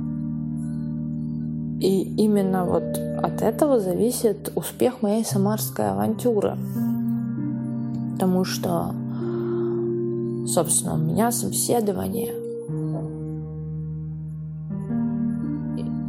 и 1.81 2.02
именно 2.16 2.64
вот 2.64 2.98
от 3.22 3.40
этого 3.40 3.78
зависит 3.78 4.52
успех 4.56 5.00
моей 5.00 5.24
самарской 5.24 5.90
авантюры. 5.90 6.56
Потому 8.14 8.44
что, 8.44 8.94
собственно, 10.46 10.94
у 10.94 10.98
меня 10.98 11.30
собеседование. 11.30 12.32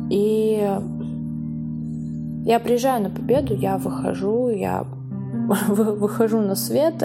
И 0.09 0.79
я 2.45 2.59
приезжаю 2.59 3.03
на 3.03 3.09
победу, 3.09 3.55
я 3.55 3.77
выхожу, 3.77 4.49
я 4.49 4.85
выхожу 5.69 6.41
на 6.41 6.55
свет, 6.55 7.03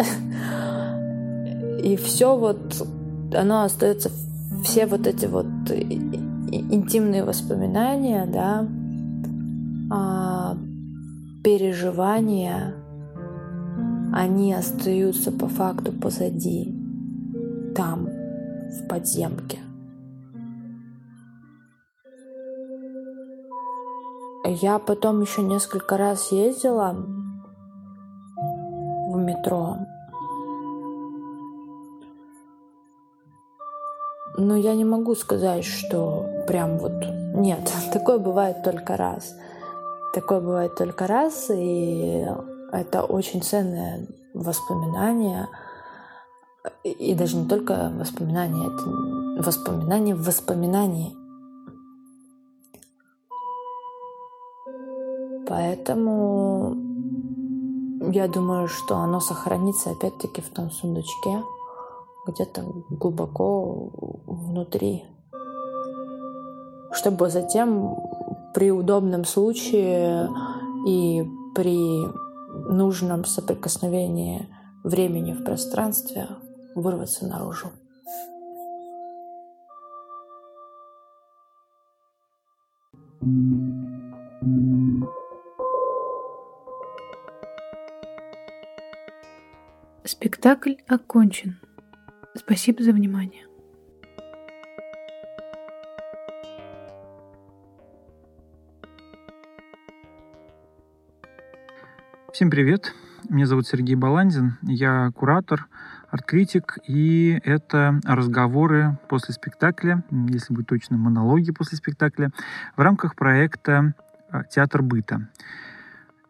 и 1.83 1.97
все 1.97 2.37
вот, 2.37 2.87
оно 3.35 3.63
остается, 3.63 4.11
все 4.65 4.87
вот 4.87 5.07
эти 5.07 5.27
вот 5.27 5.47
интимные 5.71 7.25
воспоминания, 7.25 8.27
да, 8.27 8.67
а, 9.91 10.57
переживания, 11.43 12.75
они 14.13 14.53
остаются 14.53 15.33
по 15.33 15.49
факту 15.49 15.93
позади, 15.93 16.75
там, 17.75 18.07
в 18.07 18.89
подземке. 18.89 19.59
Я 24.45 24.79
потом 24.79 25.21
еще 25.21 25.43
несколько 25.43 25.99
раз 25.99 26.33
ездила 26.33 26.97
в 29.11 29.17
метро, 29.17 29.79
Но 34.41 34.55
я 34.55 34.77
не 34.77 34.85
могу 34.85 35.17
сказать, 35.17 35.65
что 35.65 36.25
прям 36.47 36.79
вот 36.79 36.93
нет. 37.35 37.73
Такое 37.93 38.19
бывает 38.19 38.63
только 38.63 38.97
раз. 38.97 39.35
Такое 40.15 40.41
бывает 40.41 40.75
только 40.75 41.07
раз, 41.07 41.51
и 41.51 42.27
это 42.73 43.03
очень 43.03 43.43
ценное 43.43 44.07
воспоминание. 44.35 45.49
И 46.83 47.15
даже 47.15 47.37
не 47.37 47.49
только 47.49 47.93
воспоминание, 47.95 48.67
это 48.67 49.43
воспоминание 49.43 50.15
в 50.15 50.25
воспоминании. 50.25 51.15
Поэтому 55.47 56.77
я 58.13 58.29
думаю, 58.29 58.69
что 58.69 58.97
оно 58.97 59.21
сохранится 59.21 59.91
опять-таки 59.91 60.41
в 60.41 60.49
том 60.49 60.71
сундучке 60.71 61.43
где-то 62.27 62.65
глубоко 62.91 63.91
внутри, 64.27 65.05
чтобы 66.93 67.31
затем 67.31 67.97
при 68.55 68.71
удобном 68.71 69.25
случае 69.25 70.29
и 70.87 71.23
при 71.55 72.07
нужном 72.73 73.25
соприкосновении 73.25 74.49
времени 74.85 75.33
в 75.33 75.45
пространстве 75.45 76.29
вырваться 76.75 77.27
наружу. 77.27 77.71
Спектакль 90.05 90.75
окончен. 90.87 91.59
Спасибо 92.35 92.83
за 92.83 92.93
внимание. 92.93 93.48
Всем 102.39 102.51
привет! 102.51 102.95
Меня 103.29 103.47
зовут 103.47 103.67
Сергей 103.67 103.97
Баландин, 103.97 104.59
я 104.63 105.11
куратор, 105.13 105.67
арт-критик, 106.09 106.79
и 106.87 107.41
это 107.43 107.99
разговоры 108.05 108.97
после 109.09 109.35
спектакля, 109.35 110.05
если 110.13 110.55
быть 110.55 110.69
точно, 110.69 110.97
монологи 110.99 111.51
после 111.51 111.79
спектакля, 111.79 112.31
в 112.77 112.81
рамках 112.81 113.17
проекта 113.17 113.93
а, 114.31 114.45
«Театр 114.45 114.83
быта». 114.83 115.29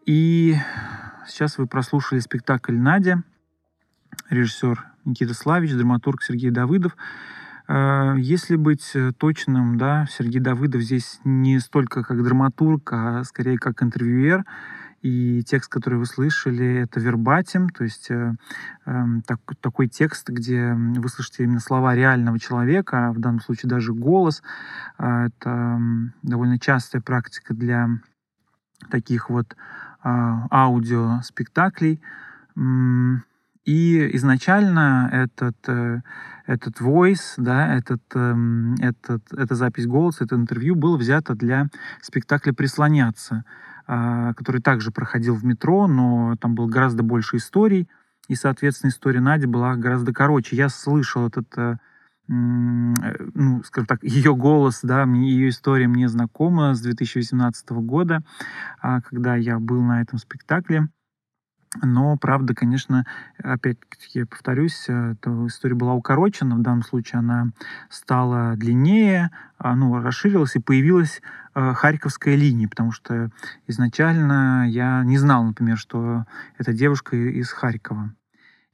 И 0.06 0.56
сейчас 1.26 1.58
вы 1.58 1.66
прослушали 1.66 2.20
спектакль 2.20 2.78
«Надя», 2.78 3.22
режиссер 4.30 4.82
Никита 5.04 5.34
Славич, 5.34 5.74
драматург 5.74 6.22
Сергей 6.22 6.50
Давыдов. 6.50 6.96
Э, 7.68 8.14
если 8.16 8.56
быть 8.56 8.96
точным, 9.18 9.76
да, 9.76 10.06
Сергей 10.08 10.40
Давыдов 10.40 10.80
здесь 10.80 11.20
не 11.24 11.58
столько 11.58 12.02
как 12.02 12.24
драматург, 12.24 12.94
а 12.94 13.24
скорее 13.24 13.58
как 13.58 13.82
интервьюер. 13.82 14.46
И 15.02 15.42
текст, 15.44 15.70
который 15.70 15.98
вы 15.98 16.06
слышали, 16.06 16.80
это 16.82 16.98
вербатим, 16.98 17.68
то 17.68 17.84
есть 17.84 18.10
э, 18.10 18.34
э, 18.84 19.04
так, 19.26 19.40
такой 19.60 19.86
текст, 19.86 20.28
где 20.28 20.74
вы 20.74 21.08
слышите 21.08 21.44
именно 21.44 21.60
слова 21.60 21.94
реального 21.94 22.40
человека, 22.40 23.12
в 23.14 23.20
данном 23.20 23.40
случае 23.40 23.70
даже 23.70 23.94
голос. 23.94 24.42
Э, 24.98 25.26
это 25.26 25.50
э, 25.50 25.78
довольно 26.22 26.58
частая 26.58 27.00
практика 27.00 27.54
для 27.54 27.88
таких 28.90 29.30
вот 29.30 29.56
аудиоспектаклей. 30.04 32.00
И 33.68 34.16
изначально 34.16 35.10
этот, 35.12 35.56
э, 35.68 36.00
этот 36.46 36.80
voice, 36.80 37.34
да, 37.36 37.76
этот, 37.76 38.00
эм, 38.14 38.76
этот, 38.76 39.30
эта 39.34 39.54
запись 39.54 39.86
голоса, 39.86 40.24
это 40.24 40.36
интервью 40.36 40.74
было 40.74 40.96
взято 40.96 41.34
для 41.34 41.66
спектакля 42.00 42.54
«Прислоняться», 42.54 43.44
а, 43.44 43.67
который 43.88 44.60
также 44.60 44.90
проходил 44.90 45.34
в 45.34 45.44
метро, 45.44 45.86
но 45.86 46.36
там 46.40 46.54
было 46.54 46.66
гораздо 46.66 47.02
больше 47.02 47.38
историй, 47.38 47.88
и, 48.28 48.34
соответственно, 48.34 48.90
история 48.90 49.20
Нади 49.20 49.46
была 49.46 49.74
гораздо 49.76 50.12
короче. 50.12 50.54
Я 50.54 50.68
слышал 50.68 51.26
этот, 51.26 51.56
э, 51.56 51.76
ну, 52.28 53.62
скажем 53.64 53.86
так, 53.86 54.02
ее 54.02 54.36
голос, 54.36 54.80
да, 54.82 55.04
ее 55.04 55.48
история 55.48 55.88
мне 55.88 56.08
знакома 56.08 56.74
с 56.74 56.80
2018 56.82 57.80
года, 57.80 58.22
а, 58.80 59.00
когда 59.00 59.34
я 59.34 59.58
был 59.58 59.82
на 59.82 60.02
этом 60.02 60.18
спектакле. 60.18 60.88
Но, 61.82 62.16
правда, 62.16 62.54
конечно, 62.54 63.04
опять-таки, 63.42 64.24
повторюсь, 64.24 64.86
э, 64.88 65.12
эта 65.12 65.46
история 65.46 65.74
была 65.74 65.94
укорочена. 65.94 66.56
В 66.56 66.62
данном 66.62 66.82
случае 66.82 67.18
она 67.18 67.48
стала 67.90 68.56
длиннее, 68.56 69.30
а, 69.58 69.76
ну, 69.76 70.00
расширилась 70.00 70.56
и 70.56 70.60
появилась 70.60 71.20
э, 71.54 71.74
Харьковская 71.74 72.36
линия, 72.36 72.68
потому 72.68 72.90
что 72.90 73.30
изначально 73.66 74.66
я 74.68 75.04
не 75.04 75.18
знал, 75.18 75.44
например, 75.44 75.76
что 75.76 76.24
эта 76.56 76.72
девушка 76.72 77.16
из 77.16 77.50
Харькова. 77.50 78.14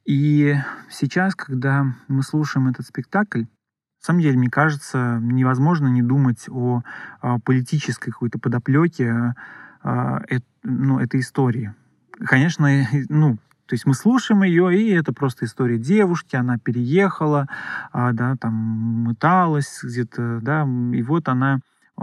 И 0.04 0.54
сейчас, 0.88 1.34
когда 1.34 1.94
мы 2.06 2.22
слушаем 2.22 2.68
этот 2.68 2.86
спектакль, 2.86 3.42
на 3.42 4.06
самом 4.06 4.20
деле, 4.20 4.38
мне 4.38 4.50
кажется, 4.50 5.18
невозможно 5.20 5.88
не 5.88 6.02
думать 6.02 6.44
о, 6.48 6.82
о 7.20 7.40
политической 7.40 8.12
какой-то 8.12 8.38
подоплеке 8.38 9.34
э, 9.82 10.18
э, 10.30 10.38
ну, 10.62 11.00
этой 11.00 11.20
истории 11.20 11.74
конечно, 12.18 12.68
ну, 13.08 13.38
то 13.66 13.74
есть 13.74 13.86
мы 13.86 13.94
слушаем 13.94 14.42
ее, 14.42 14.76
и 14.78 14.90
это 14.90 15.12
просто 15.12 15.46
история 15.46 15.78
девушки, 15.78 16.36
она 16.36 16.58
переехала, 16.58 17.48
а, 17.92 18.12
да, 18.12 18.36
там 18.36 18.52
мыталась 18.54 19.80
где-то, 19.82 20.40
да, 20.42 20.68
и 20.92 21.02
вот 21.02 21.28
она 21.28 21.60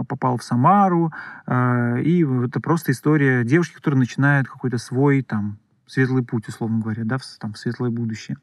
попала 0.08 0.38
в 0.38 0.42
Самару, 0.42 1.12
а, 1.46 1.96
и 1.96 2.24
это 2.24 2.60
просто 2.60 2.92
история 2.92 3.44
девушки, 3.44 3.74
которая 3.74 4.00
начинает 4.00 4.48
какой-то 4.48 4.78
свой 4.78 5.22
там 5.22 5.58
светлый 5.86 6.24
путь, 6.24 6.48
условно 6.48 6.80
говоря, 6.80 7.04
да, 7.04 7.18
в, 7.18 7.22
там, 7.38 7.52
в 7.52 7.58
светлое 7.58 7.90
будущее. 7.90 8.38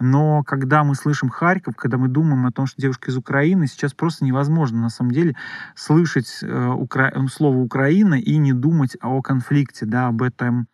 Но 0.00 0.42
когда 0.42 0.82
мы 0.82 0.94
слышим 0.94 1.28
Харьков, 1.28 1.76
когда 1.76 1.98
мы 1.98 2.08
думаем 2.08 2.46
о 2.46 2.52
том, 2.52 2.66
что 2.66 2.80
девушка 2.80 3.10
из 3.10 3.16
Украины, 3.16 3.66
сейчас 3.66 3.92
просто 3.92 4.24
невозможно, 4.24 4.80
на 4.80 4.88
самом 4.88 5.10
деле, 5.10 5.36
слышать 5.74 6.38
э, 6.42 6.68
укра... 6.68 7.12
слово 7.28 7.58
«Украина» 7.58 8.14
и 8.14 8.38
не 8.38 8.54
думать 8.54 8.96
о 9.02 9.20
конфликте, 9.20 9.84
да, 9.84 10.08
об 10.08 10.22
этом 10.22 10.68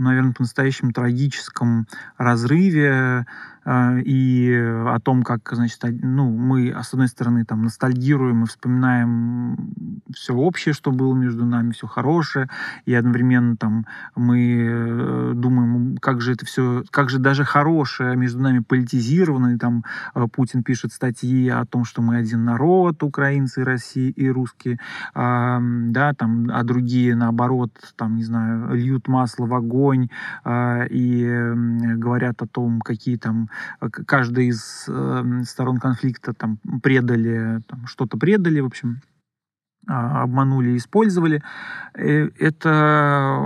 наверное, 0.00 0.32
по-настоящему 0.32 0.92
трагическом 0.92 1.86
разрыве 2.16 3.26
э, 3.64 4.00
и 4.00 4.52
о 4.54 4.98
том, 5.00 5.22
как, 5.22 5.48
значит, 5.52 5.80
ну, 5.82 6.30
мы, 6.30 6.74
с 6.82 6.92
одной 6.92 7.08
стороны, 7.08 7.44
там, 7.44 7.62
ностальгируем 7.62 8.44
и 8.44 8.46
вспоминаем 8.46 9.72
все 10.14 10.34
общее, 10.34 10.74
что 10.74 10.90
было 10.90 11.14
между 11.14 11.44
нами, 11.44 11.72
все 11.72 11.86
хорошее, 11.86 12.48
и 12.86 12.94
одновременно 12.94 13.56
там 13.56 13.86
мы 14.16 14.66
э, 14.68 15.32
думаем, 15.34 15.96
как 15.98 16.20
же 16.20 16.32
это 16.32 16.46
все, 16.46 16.84
как 16.90 17.10
же 17.10 17.18
даже 17.18 17.44
хорошее 17.44 18.16
между 18.16 18.40
нами 18.40 18.60
политизировано, 18.60 19.54
и 19.54 19.58
там 19.58 19.84
э, 20.14 20.26
Путин 20.32 20.62
пишет 20.62 20.92
статьи 20.92 21.48
о 21.48 21.64
том, 21.66 21.84
что 21.84 22.02
мы 22.02 22.16
один 22.16 22.44
народ, 22.44 23.02
украинцы, 23.02 23.64
России 23.64 24.10
и 24.10 24.28
русские, 24.28 24.78
а, 25.14 25.60
да, 25.60 26.14
там, 26.14 26.48
а 26.52 26.62
другие, 26.64 27.14
наоборот, 27.14 27.70
там, 27.96 28.16
не 28.16 28.24
знаю, 28.24 28.74
льют 28.74 29.08
масло 29.08 29.46
в 29.46 29.54
огонь 29.54 29.89
а, 30.44 30.84
и 30.88 31.24
говорят 31.96 32.42
о 32.42 32.46
том, 32.46 32.80
какие 32.80 33.16
там 33.16 33.48
каждая 34.06 34.46
из 34.46 34.86
э, 34.88 35.42
сторон 35.44 35.78
конфликта 35.78 36.32
там 36.34 36.58
предали, 36.82 37.60
там, 37.66 37.86
что-то 37.86 38.16
предали, 38.16 38.60
в 38.60 38.66
общем, 38.66 39.00
а, 39.88 40.22
обманули 40.22 40.76
использовали. 40.76 41.42
Э, 41.94 42.28
это 42.38 43.40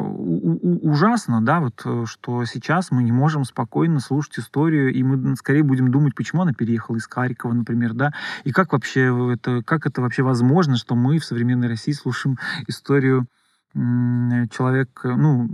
ужасно, 0.82 1.40
да, 1.40 1.60
вот, 1.60 1.80
э, 1.84 2.04
что 2.06 2.44
сейчас 2.44 2.90
мы 2.90 3.02
не 3.02 3.12
можем 3.12 3.44
спокойно 3.44 4.00
слушать 4.00 4.40
историю, 4.40 4.92
и 4.92 5.02
мы 5.02 5.36
скорее 5.36 5.62
будем 5.62 5.90
думать, 5.90 6.14
почему 6.14 6.42
она 6.42 6.52
переехала 6.52 6.96
из 6.96 7.06
Харькова, 7.06 7.52
например, 7.52 7.94
да, 7.94 8.12
и 8.42 8.50
как 8.50 8.72
вообще 8.72 9.32
это, 9.32 9.62
как 9.62 9.86
это 9.86 10.02
вообще 10.02 10.22
возможно, 10.22 10.76
что 10.76 10.96
мы 10.96 11.18
в 11.18 11.24
современной 11.24 11.68
России 11.68 11.92
слушаем 11.92 12.36
историю 12.66 13.26
человека, 13.74 15.16
ну, 15.16 15.48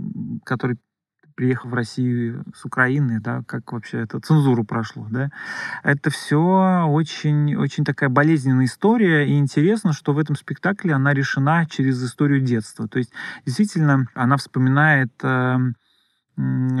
который 0.45 0.77
приехав 1.35 1.71
в 1.71 1.73
Россию 1.73 2.43
с 2.53 2.65
Украины, 2.65 3.19
да, 3.19 3.41
как 3.47 3.71
вообще 3.71 4.01
это 4.01 4.19
цензуру 4.19 4.63
прошло, 4.63 5.07
да. 5.09 5.31
Это 5.83 6.09
все 6.09 6.85
очень, 6.87 7.55
очень 7.55 7.83
такая 7.83 8.09
болезненная 8.09 8.65
история, 8.65 9.27
и 9.27 9.39
интересно, 9.39 9.93
что 9.93 10.13
в 10.13 10.19
этом 10.19 10.35
спектакле 10.35 10.93
она 10.93 11.13
решена 11.13 11.65
через 11.65 12.03
историю 12.03 12.41
детства. 12.41 12.87
То 12.87 12.99
есть, 12.99 13.11
действительно, 13.45 14.05
она 14.13 14.37
вспоминает 14.37 15.11
э, 15.23 15.57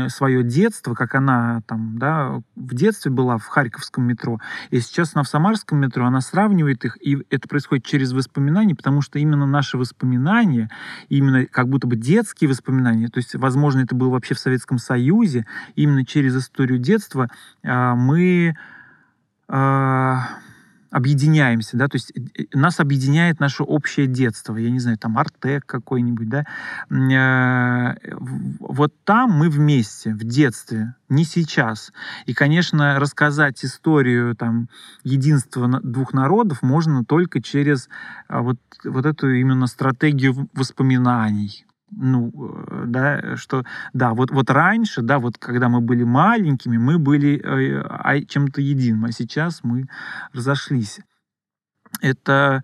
свое 0.07 0.43
детство, 0.43 0.93
как 0.93 1.13
она 1.13 1.61
там, 1.67 1.97
да, 1.97 2.41
в 2.55 2.73
детстве 2.73 3.11
была 3.11 3.37
в 3.37 3.45
Харьковском 3.45 4.05
метро, 4.05 4.39
и 4.69 4.79
сейчас 4.79 5.11
она 5.13 5.23
в 5.23 5.27
Самарском 5.27 5.79
метро, 5.79 6.05
она 6.05 6.21
сравнивает 6.21 6.85
их, 6.85 6.97
и 7.01 7.17
это 7.29 7.47
происходит 7.47 7.85
через 7.85 8.13
воспоминания, 8.13 8.75
потому 8.75 9.01
что 9.01 9.19
именно 9.19 9.45
наши 9.45 9.77
воспоминания, 9.77 10.69
именно 11.09 11.45
как 11.45 11.67
будто 11.67 11.85
бы 11.87 11.95
детские 11.95 12.49
воспоминания, 12.49 13.07
то 13.09 13.17
есть, 13.17 13.35
возможно, 13.35 13.81
это 13.81 13.93
было 13.93 14.09
вообще 14.09 14.35
в 14.35 14.39
Советском 14.39 14.77
Союзе, 14.77 15.45
именно 15.75 16.05
через 16.05 16.35
историю 16.35 16.79
детства 16.79 17.29
а, 17.63 17.95
мы 17.95 18.55
а, 19.47 20.39
объединяемся, 20.91 21.77
да, 21.77 21.87
то 21.87 21.95
есть 21.95 22.11
э, 22.15 22.43
нас 22.53 22.79
объединяет 22.79 23.39
наше 23.39 23.63
общее 23.63 24.07
детство, 24.07 24.57
я 24.57 24.69
не 24.69 24.79
знаю, 24.79 24.97
там 24.97 25.17
Артек 25.17 25.65
какой-нибудь, 25.65 26.29
да, 26.29 26.45
э, 26.89 28.15
вот 28.59 28.93
там 29.05 29.31
мы 29.31 29.49
вместе, 29.49 30.13
в 30.13 30.23
детстве, 30.23 30.95
не 31.07 31.23
сейчас. 31.23 31.91
И, 32.25 32.33
конечно, 32.33 32.99
рассказать 32.99 33.63
историю 33.63 34.35
там 34.35 34.67
единства 35.03 35.79
двух 35.81 36.13
народов 36.13 36.61
можно 36.61 37.03
только 37.05 37.41
через 37.41 37.89
а, 38.27 38.41
вот, 38.41 38.57
вот 38.83 39.05
эту 39.05 39.29
именно 39.29 39.67
стратегию 39.67 40.49
воспоминаний, 40.53 41.65
ну, 41.91 42.31
э, 42.33 42.83
да, 42.87 43.35
что, 43.35 43.63
да, 43.93 44.13
вот, 44.13 44.31
вот 44.31 44.49
раньше, 44.49 45.01
да, 45.01 45.19
вот 45.19 45.37
когда 45.37 45.69
мы 45.69 45.81
были 45.81 46.03
маленькими, 46.03 46.77
мы 46.77 46.97
были 46.97 47.41
э, 47.43 48.25
чем-то 48.25 48.61
единым, 48.61 49.05
а 49.05 49.11
сейчас 49.11 49.63
мы 49.63 49.87
разошлись. 50.33 50.99
Это 52.01 52.63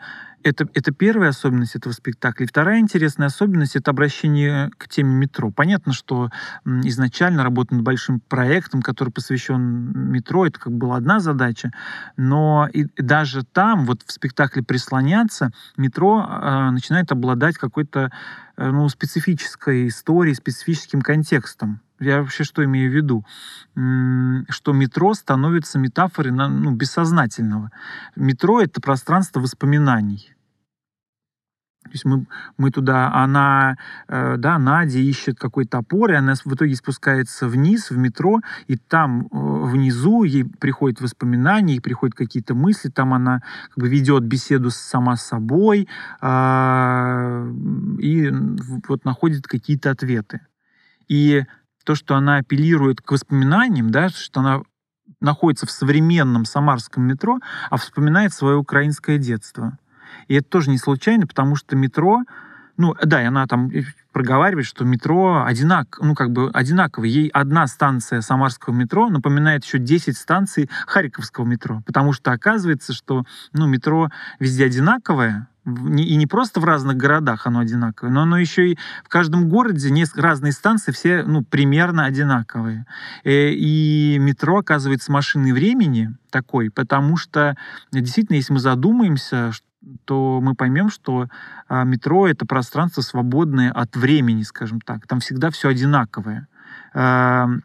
это, 0.49 0.67
это 0.73 0.91
первая 0.91 1.29
особенность 1.29 1.75
этого 1.75 1.93
спектакля. 1.93 2.45
И 2.45 2.47
вторая 2.47 2.79
интересная 2.79 3.27
особенность— 3.27 3.75
это 3.75 3.91
обращение 3.91 4.69
к 4.77 4.87
теме 4.87 5.13
метро. 5.13 5.51
Понятно, 5.51 5.93
что 5.93 6.29
изначально 6.65 7.43
работа 7.43 7.75
над 7.75 7.83
большим 7.83 8.19
проектом, 8.19 8.81
который 8.81 9.09
посвящен 9.09 10.11
метро, 10.11 10.45
это 10.45 10.59
как 10.59 10.73
была 10.73 10.97
одна 10.97 11.19
задача, 11.19 11.71
но 12.15 12.67
и 12.71 12.85
даже 12.97 13.43
там, 13.43 13.85
вот 13.85 14.03
в 14.05 14.11
спектакле 14.11 14.63
«Прислоняться», 14.63 15.51
метро 15.77 16.27
э, 16.27 16.69
начинает 16.71 17.11
обладать 17.11 17.57
какой-то 17.57 18.11
э, 18.57 18.69
ну, 18.69 18.87
специфической 18.89 19.87
историей, 19.87 20.35
специфическим 20.35 21.01
контекстом. 21.01 21.81
Я 21.99 22.21
вообще 22.21 22.43
что 22.43 22.63
имею 22.63 22.91
в 22.91 22.95
виду? 22.95 23.25
Что 24.49 24.73
метро 24.73 25.13
становится 25.13 25.79
метафорой 25.79 26.31
ну, 26.31 26.71
бессознательного. 26.71 27.71
Метро— 28.15 28.61
это 28.61 28.79
пространство 28.81 29.39
воспоминаний. 29.39 30.36
То 31.87 31.93
есть 31.93 32.05
мы, 32.05 32.25
мы 32.57 32.71
туда, 32.71 33.13
она, 33.13 33.77
э, 34.07 34.35
да, 34.37 34.57
Надя 34.59 34.99
ищет 34.99 35.39
какой-то 35.39 35.79
опор, 35.79 36.11
и 36.11 36.15
она 36.15 36.35
в 36.35 36.53
итоге 36.53 36.75
спускается 36.75 37.47
вниз, 37.47 37.89
в 37.89 37.97
метро, 37.97 38.41
и 38.67 38.77
там 38.77 39.21
э, 39.21 39.27
внизу 39.31 40.23
ей 40.23 40.45
приходят 40.45 41.01
воспоминания, 41.01 41.75
ей 41.75 41.81
приходят 41.81 42.15
какие-то 42.15 42.55
мысли, 42.55 42.89
там 42.89 43.13
она 43.13 43.41
как 43.69 43.77
бы 43.77 43.89
ведет 43.89 44.23
беседу 44.23 44.69
сама 44.69 45.15
с 45.15 45.23
собой, 45.23 45.87
э, 46.21 47.53
и 47.99 48.31
вот 48.87 49.05
находит 49.05 49.47
какие-то 49.47 49.91
ответы. 49.91 50.41
И 51.07 51.43
то, 51.83 51.95
что 51.95 52.15
она 52.15 52.37
апеллирует 52.37 53.01
к 53.01 53.11
воспоминаниям, 53.11 53.91
да, 53.91 54.09
что 54.09 54.41
она 54.41 54.61
находится 55.21 55.65
в 55.65 55.71
современном 55.71 56.45
самарском 56.45 57.03
метро, 57.03 57.39
а 57.69 57.77
вспоминает 57.77 58.33
свое 58.33 58.57
украинское 58.57 59.17
детство. 59.17 59.77
И 60.27 60.35
это 60.35 60.47
тоже 60.47 60.69
не 60.69 60.77
случайно, 60.77 61.27
потому 61.27 61.55
что 61.55 61.75
метро, 61.75 62.23
ну 62.77 62.95
да, 63.03 63.21
и 63.21 63.25
она 63.25 63.47
там 63.47 63.71
проговаривает, 64.11 64.65
что 64.65 64.83
метро 64.83 65.43
одинак, 65.45 65.99
ну, 66.01 66.15
как 66.15 66.31
бы 66.31 66.49
одинаково. 66.51 67.05
Ей 67.05 67.27
одна 67.29 67.67
станция 67.67 68.21
самарского 68.21 68.73
метро 68.73 69.09
напоминает 69.09 69.63
еще 69.63 69.77
10 69.77 70.17
станций 70.17 70.69
харьковского 70.87 71.45
метро, 71.45 71.81
потому 71.85 72.13
что 72.13 72.31
оказывается, 72.31 72.93
что 72.93 73.25
ну, 73.53 73.67
метро 73.67 74.09
везде 74.39 74.65
одинаковое, 74.65 75.47
и 75.67 76.15
не 76.15 76.27
просто 76.27 76.61
в 76.61 76.65
разных 76.65 76.95
городах 76.95 77.45
оно 77.45 77.59
одинаковое, 77.59 78.11
но 78.11 78.21
оно 78.21 78.37
еще 78.37 78.71
и 78.71 78.77
в 79.03 79.09
каждом 79.09 79.49
городе 79.49 79.93
разные 80.15 80.53
станции, 80.53 80.93
все 80.93 81.23
ну, 81.23 81.43
примерно 81.43 82.05
одинаковые. 82.05 82.85
Э, 83.25 83.49
и 83.51 84.17
метро, 84.19 84.59
оказывается, 84.59 85.11
машиной 85.11 85.51
времени 85.51 86.15
такой, 86.29 86.71
потому 86.71 87.17
что 87.17 87.57
действительно, 87.91 88.37
если 88.37 88.53
мы 88.53 88.59
задумаемся, 88.59 89.51
то 90.05 90.39
мы 90.41 90.55
поймем, 90.55 90.89
что 90.89 91.27
а, 91.69 91.83
метро— 91.83 92.27
это 92.29 92.45
пространство 92.45 93.01
свободное 93.01 93.71
от 93.71 93.95
времени, 93.95 94.43
скажем 94.43 94.81
так. 94.81 95.07
Там 95.07 95.19
всегда 95.19 95.49
все 95.49 95.69
одинаковое. 95.69 96.47
Там 96.93 97.63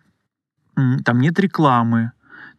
нет 0.75 1.39
рекламы, 1.41 2.13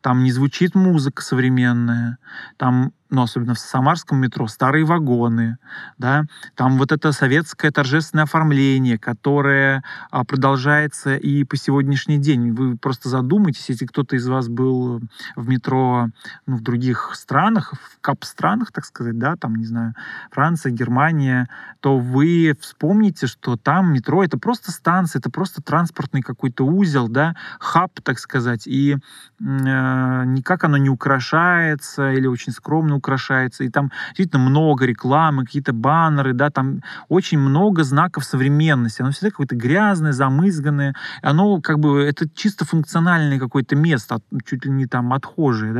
там 0.04 0.24
не 0.24 0.32
звучит 0.32 0.76
музыка 0.76 1.22
современная, 1.22 2.18
там 2.58 2.92
ну, 3.13 3.21
особенно 3.21 3.54
в 3.54 3.60
Самарском 3.60 4.17
метро, 4.17 4.47
старые 4.47 4.86
вагоны, 4.86 5.58
да, 5.99 6.23
там 6.56 6.80
вот 6.80 6.91
это 6.91 7.12
советское 7.12 7.69
торжественное 7.69 8.23
оформление, 8.23 8.97
которое 8.97 9.84
а, 10.10 10.23
продолжается 10.23 11.15
и 11.15 11.43
по 11.43 11.56
сегодняшний 11.56 12.17
день. 12.17 12.52
Вы 12.54 12.76
просто 12.76 13.10
задумайтесь, 13.10 13.69
если 13.69 13.86
кто-то 13.86 14.15
из 14.15 14.28
вас 14.28 14.49
был 14.49 14.99
в 15.36 15.47
метро 15.47 16.08
ну, 16.47 16.58
в 16.58 16.62
других 16.62 17.12
странах, 17.13 17.73
в 17.73 18.02
кап-странах, 18.02 18.71
так 18.71 18.84
сказать, 18.84 19.19
да, 19.19 19.36
там, 19.36 19.58
не 19.58 19.65
знаю, 19.65 19.93
Франция, 20.32 20.71
Германия, 20.71 21.47
то 21.82 21.99
вы 21.99 22.58
вспомните, 22.60 23.28
что 23.28 23.58
там 23.58 23.93
метро— 23.93 24.23
это 24.26 24.39
просто 24.39 24.71
станция, 24.71 25.19
это 25.19 25.30
просто 25.30 25.62
транспортный 25.62 26.23
какой-то 26.23 26.65
узел, 26.65 27.08
да, 27.08 27.36
хаб, 27.60 27.91
так 28.02 28.17
сказать, 28.17 28.65
и 28.65 28.93
э, 28.93 28.97
никак 29.39 30.63
оно 30.63 30.78
не 30.78 30.89
украшается 30.89 32.12
или 32.12 32.26
очень 32.26 32.54
скромно 32.54 33.03
украшается, 33.04 33.63
и 33.66 33.70
там 33.70 33.92
действительно 34.08 34.50
много 34.50 34.86
рекламы, 34.86 35.44
какие-то 35.46 35.74
баннеры, 35.74 36.34
да, 36.34 36.50
там 36.50 36.82
очень 37.10 37.38
много 37.38 37.84
знаков 37.84 38.24
современности. 38.24 39.02
Оно 39.02 39.12
всегда 39.12 39.30
какое-то 39.30 39.56
грязное, 39.56 40.13
замызганное. 40.13 40.96
Оно 41.22 41.60
как 41.62 41.80
бы, 41.80 42.02
это 42.02 42.30
чисто 42.30 42.66
функциональное 42.66 43.39
какое-то 43.39 43.76
место, 43.76 44.20
чуть 44.46 44.66
ли 44.66 44.72
не 44.72 44.86
там 44.86 45.12
отхожее, 45.13 45.74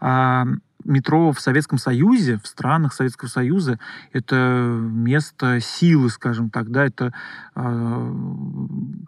да. 0.00 0.46
Метро 0.84 1.32
в 1.32 1.40
Советском 1.40 1.78
Союзе, 1.78 2.38
в 2.42 2.46
странах 2.46 2.92
Советского 2.92 3.28
Союза, 3.28 3.78
это 4.12 4.36
место 4.80 5.60
силы, 5.60 6.10
скажем 6.10 6.50
так, 6.50 6.70
да, 6.70 6.84
это 6.84 7.12
э, 7.54 8.14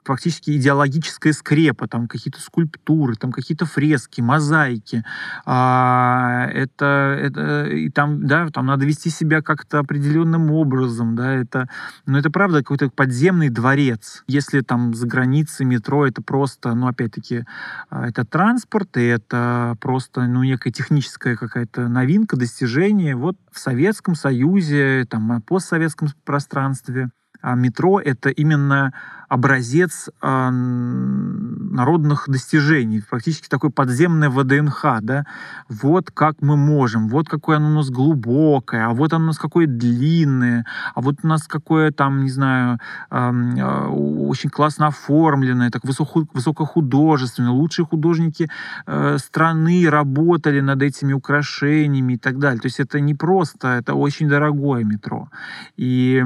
практически 0.05 0.57
идеологическая 0.57 1.33
скрепа, 1.33 1.89
там 1.89 2.09
какие-то 2.09 2.41
скульптуры, 2.41 3.15
там 3.17 3.33
какие-то 3.33 3.67
фрески, 3.67 4.21
мозаики, 4.21 5.05
а, 5.45 6.49
это, 6.53 7.19
это, 7.21 7.67
и 7.67 7.91
там, 7.91 8.27
да, 8.27 8.49
там 8.51 8.67
надо 8.67 8.85
вести 8.85 9.11
себя 9.11 9.43
как-то 9.43 9.79
определенным 9.79 10.51
образом, 10.51 11.17
да, 11.17 11.33
это, 11.33 11.69
но 12.07 12.19
это 12.19 12.31
правда 12.31 12.59
какой-то 12.59 12.91
подземный 12.91 13.49
дворец. 13.49 14.25
Если 14.27 14.61
там 14.61 14.95
за 14.95 15.07
границей 15.07 15.67
метро, 15.67 16.07
это 16.07 16.23
просто, 16.23 16.75
ну, 16.75 16.87
опять-таки, 16.87 17.45
а, 17.91 18.09
это 18.09 18.25
транспорт, 18.25 18.97
и 18.97 19.03
это 19.03 19.77
просто, 19.81 20.27
ну, 20.27 20.43
некая 20.43 20.71
техническая 20.71 21.37
какая 21.37 21.63
какая-то 21.64 21.88
новинка, 21.88 22.37
достижение. 22.37 23.16
Вот 23.16 23.37
в 23.50 23.59
Советском 23.59 24.14
Союзе, 24.14 25.07
там, 25.09 25.42
постсоветском 25.42 26.09
пространстве 26.24 27.11
метро— 27.55 28.01
это 28.05 28.31
именно 28.31 28.93
образец 29.29 30.11
э, 30.23 30.51
народных 30.51 32.25
достижений, 32.29 33.03
практически 33.09 33.49
такой 33.49 33.71
подземное 33.71 34.31
ВДНХ, 34.31 35.01
да, 35.03 35.25
вот 35.69 36.11
как 36.11 36.37
мы 36.41 36.57
можем, 36.57 37.09
вот 37.09 37.29
какое 37.29 37.57
оно 37.57 37.71
у 37.71 37.75
нас 37.75 37.91
глубокое, 37.91 38.87
а 38.87 38.91
вот 38.91 39.13
оно 39.13 39.25
у 39.25 39.27
нас 39.29 39.39
какое 39.39 39.67
длинное, 39.67 40.65
а 40.95 41.01
вот 41.01 41.17
у 41.23 41.27
нас 41.27 41.49
какое 41.49 41.91
там, 41.91 42.23
не 42.23 42.31
знаю, 42.31 42.79
э, 43.11 43.31
очень 44.29 44.51
классно 44.51 44.87
оформленное, 44.89 45.71
так 45.71 45.85
высоко, 45.85 46.27
высокохудожественное, 46.33 47.51
лучшие 47.51 47.87
художники 47.87 48.49
э, 48.87 49.19
страны 49.19 49.89
работали 49.91 50.61
над 50.61 50.83
этими 50.83 51.13
украшениями 51.13 52.15
и 52.15 52.19
так 52.19 52.39
далее. 52.39 52.61
То 52.61 52.67
есть 52.67 52.81
это 52.81 53.01
не 53.01 53.15
просто, 53.15 53.69
это 53.69 53.95
очень 53.95 54.29
дорогое 54.29 54.85
метро. 54.85 55.29
И 55.77 56.23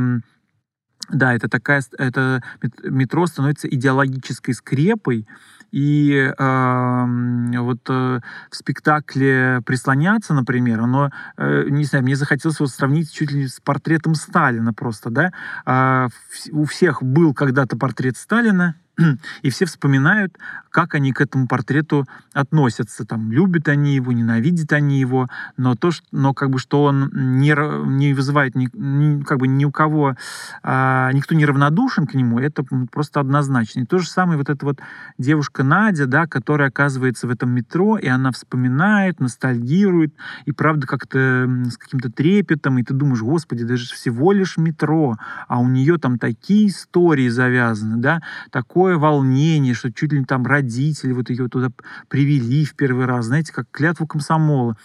да, 1.11 1.35
это 1.35 1.49
такая, 1.49 1.83
это 1.99 2.42
метро 2.83 3.27
становится 3.27 3.68
идеологической 3.68 4.55
скрепой, 4.55 5.27
и 5.71 6.33
э, 6.38 7.59
вот 7.59 7.81
э, 7.90 8.21
в 8.51 8.57
спектакле 8.57 9.61
«Прислоняться», 9.66 10.33
например, 10.33 10.81
оно, 10.81 11.11
э, 11.37 11.66
не 11.68 11.85
знаю, 11.85 12.05
мне 12.05 12.16
захотелось 12.16 12.59
его 12.59 12.68
сравнить 12.68 13.12
чуть 13.12 13.31
ли 13.33 13.47
с 13.47 13.61
портретом 13.61 14.14
Сталина 14.14 14.73
просто, 14.73 15.11
да. 15.11 15.33
Э, 15.66 16.09
у 16.53 16.64
всех 16.64 17.03
был 17.03 17.35
когда-то 17.35 17.77
портрет 17.77 18.16
Сталина, 18.16 18.77
и 19.43 19.51
все 19.51 19.65
вспоминают, 19.65 20.37
как 20.71 20.95
они 20.95 21.13
к 21.13 21.21
этому 21.21 21.47
портрету 21.47 22.07
относятся. 22.33 23.05
Там, 23.05 23.33
любят 23.33 23.69
они 23.69 23.95
его, 23.95 24.13
ненавидят 24.13 24.73
они 24.73 25.01
его, 25.01 25.29
но 25.57 25.75
то, 25.75 25.91
что, 25.91 26.07
но 26.13 26.35
как 26.35 26.51
бы, 26.51 26.59
что 26.59 26.85
он 26.85 27.11
не, 27.13 27.55
не 27.87 28.13
вызывает 28.13 28.55
ни, 28.55 28.69
ни, 28.75 29.23
как 29.23 29.39
бы 29.39 29.49
ни 29.49 29.65
у 29.65 29.73
кого, 29.73 30.15
а, 30.63 31.11
никто 31.13 31.35
не 31.35 31.47
равнодушен 31.47 32.07
к 32.07 32.15
нему, 32.15 32.39
это 32.39 32.65
просто 32.91 33.21
однозначно. 33.21 33.81
И 33.81 33.87
то 33.87 33.99
же 33.99 34.09
самое 34.09 34.39
вот 34.39 34.51
эта 34.51 34.65
вот 34.65 34.81
девушка 35.17 35.63
Надя, 35.63 36.07
да, 36.07 36.27
которая 36.27 36.69
оказывается 36.69 37.27
в 37.27 37.31
этом 37.31 37.51
метро, 37.51 37.97
и 37.99 38.07
она 38.07 38.33
вспоминает, 38.33 39.21
ностальгирует, 39.21 40.15
и 40.45 40.53
правда 40.53 40.87
как-то 40.87 41.49
с 41.71 41.77
каким-то 41.77 42.11
трепетом, 42.11 42.79
и 42.79 42.83
ты 42.83 42.95
думаешь, 42.95 43.23
господи, 43.23 43.65
даже 43.65 43.87
всего 43.87 44.33
лишь 44.33 44.57
метро, 44.57 45.17
а 45.47 45.59
у 45.61 45.69
нее 45.69 45.99
там 45.99 46.19
такие 46.19 46.69
истории 46.69 47.29
завязаны, 47.29 47.97
да, 47.97 48.23
такое 48.51 48.88
такое 48.88 48.96
волнение, 48.96 49.74
что 49.74 49.92
чуть 49.92 50.12
ли 50.12 50.20
не 50.20 50.24
там 50.24 50.46
родители 50.46 51.12
вот 51.12 51.29
ее 51.29 51.48
туда 51.48 51.70
привели 52.09 52.64
в 52.64 52.74
первый 52.74 53.05
раз, 53.05 53.27
знаете, 53.27 53.53
как 53.53 53.66
клятву 53.70 54.07
комсомола. 54.07 54.77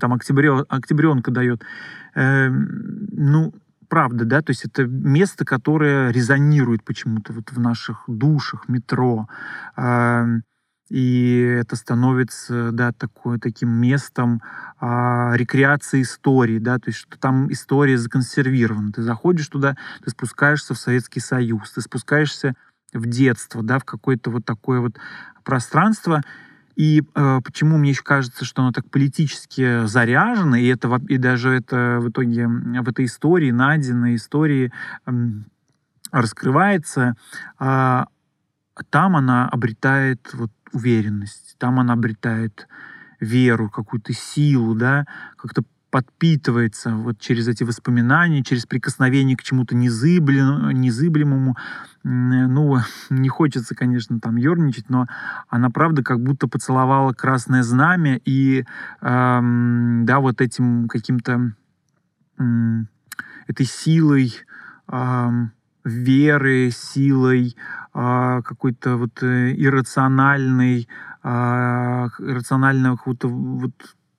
Там 0.00 0.12
октябрё, 0.12 0.64
октябренка 0.68 1.32
дает. 1.32 1.62
Э, 2.14 2.48
ну, 2.48 3.52
правда, 3.88 4.24
да, 4.24 4.40
то 4.40 4.50
есть 4.50 4.64
это 4.64 4.84
место, 4.84 5.44
которое 5.44 6.12
резонирует 6.12 6.84
почему-то 6.84 7.32
вот 7.32 7.50
в 7.50 7.58
наших 7.58 8.04
душах, 8.06 8.68
метро. 8.68 9.26
Э, 9.76 10.26
и 10.88 11.58
это 11.60 11.74
становится, 11.74 12.70
да, 12.70 12.92
такое, 12.92 13.38
таким 13.38 13.70
местом 13.70 14.42
а, 14.78 15.32
рекреации 15.34 16.02
истории, 16.02 16.58
да, 16.58 16.78
то 16.78 16.90
есть 16.90 16.98
что 16.98 17.18
там 17.18 17.50
история 17.50 17.96
законсервирована. 17.96 18.92
Ты 18.92 19.02
заходишь 19.02 19.48
туда, 19.48 19.74
ты 20.04 20.10
спускаешься 20.10 20.74
в 20.74 20.78
Советский 20.78 21.20
Союз, 21.20 21.72
ты 21.72 21.80
спускаешься 21.80 22.54
в 22.92 23.06
детство, 23.06 23.62
да, 23.62 23.78
в 23.78 23.84
какое-то 23.84 24.30
вот 24.30 24.44
такое 24.44 24.80
вот 24.80 24.96
пространство. 25.44 26.22
И 26.74 27.02
э, 27.14 27.40
почему 27.44 27.76
мне 27.76 27.90
еще 27.90 28.02
кажется, 28.02 28.44
что 28.44 28.62
оно 28.62 28.72
так 28.72 28.88
политически 28.90 29.84
заряжено, 29.86 30.56
и 30.56 30.66
это 30.68 31.00
и 31.08 31.18
даже 31.18 31.50
это 31.50 31.98
в 32.00 32.08
итоге 32.08 32.46
в 32.48 32.88
этой 32.88 33.04
истории, 33.04 33.50
найденной 33.50 34.16
истории 34.16 34.72
э, 35.06 35.12
раскрывается, 36.10 37.14
э, 37.60 38.04
там 38.88 39.16
она 39.16 39.48
обретает 39.48 40.30
вот 40.32 40.50
уверенность, 40.72 41.56
там 41.58 41.78
она 41.78 41.92
обретает 41.92 42.66
веру, 43.20 43.68
какую-то 43.68 44.12
силу, 44.14 44.74
да, 44.74 45.06
как-то 45.36 45.62
подпитывается 45.92 46.94
вот 46.96 47.20
через 47.20 47.48
эти 47.48 47.64
воспоминания, 47.64 48.42
через 48.42 48.64
прикосновение 48.64 49.36
к 49.36 49.42
чему-то 49.42 49.76
незыблемому. 49.76 51.54
Ну, 52.02 52.78
не 53.10 53.28
хочется, 53.28 53.74
конечно, 53.74 54.18
там 54.18 54.36
ерничать, 54.36 54.88
но 54.88 55.06
она, 55.48 55.68
правда, 55.68 56.02
как 56.02 56.18
будто 56.20 56.48
поцеловала 56.48 57.12
красное 57.12 57.62
знамя 57.62 58.18
и, 58.24 58.64
эм, 59.02 60.06
да, 60.06 60.20
вот 60.20 60.40
этим 60.40 60.88
каким-то, 60.88 61.52
эм, 62.38 62.88
этой 63.46 63.66
силой 63.66 64.32
эм, 64.90 65.52
веры, 65.84 66.70
силой 66.72 67.54
э, 67.94 68.40
какой-то 68.44 68.96
вот 68.96 69.22
э, 69.22 69.52
иррациональной, 69.56 70.88
э, 71.22 71.28
иррационального 71.28 72.96
какого-то 72.96 73.28
вот 73.28 73.72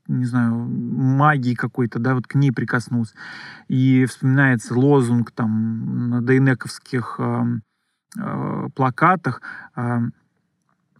не 0.08 0.26
знаю, 0.26 0.56
магии 0.56 1.56
какой-то, 1.56 2.00
да, 2.00 2.16
вот 2.16 2.28
к 2.28 2.36
ней 2.36 2.52
прикоснулся. 2.52 3.16
И 3.68 4.06
вспоминается 4.06 4.78
лозунг 4.78 5.32
там 5.32 6.10
на 6.10 6.22
дейнековских 6.22 7.16
э, 7.20 7.44
э, 8.20 8.68
плакатах 8.76 9.42
э, 9.76 10.00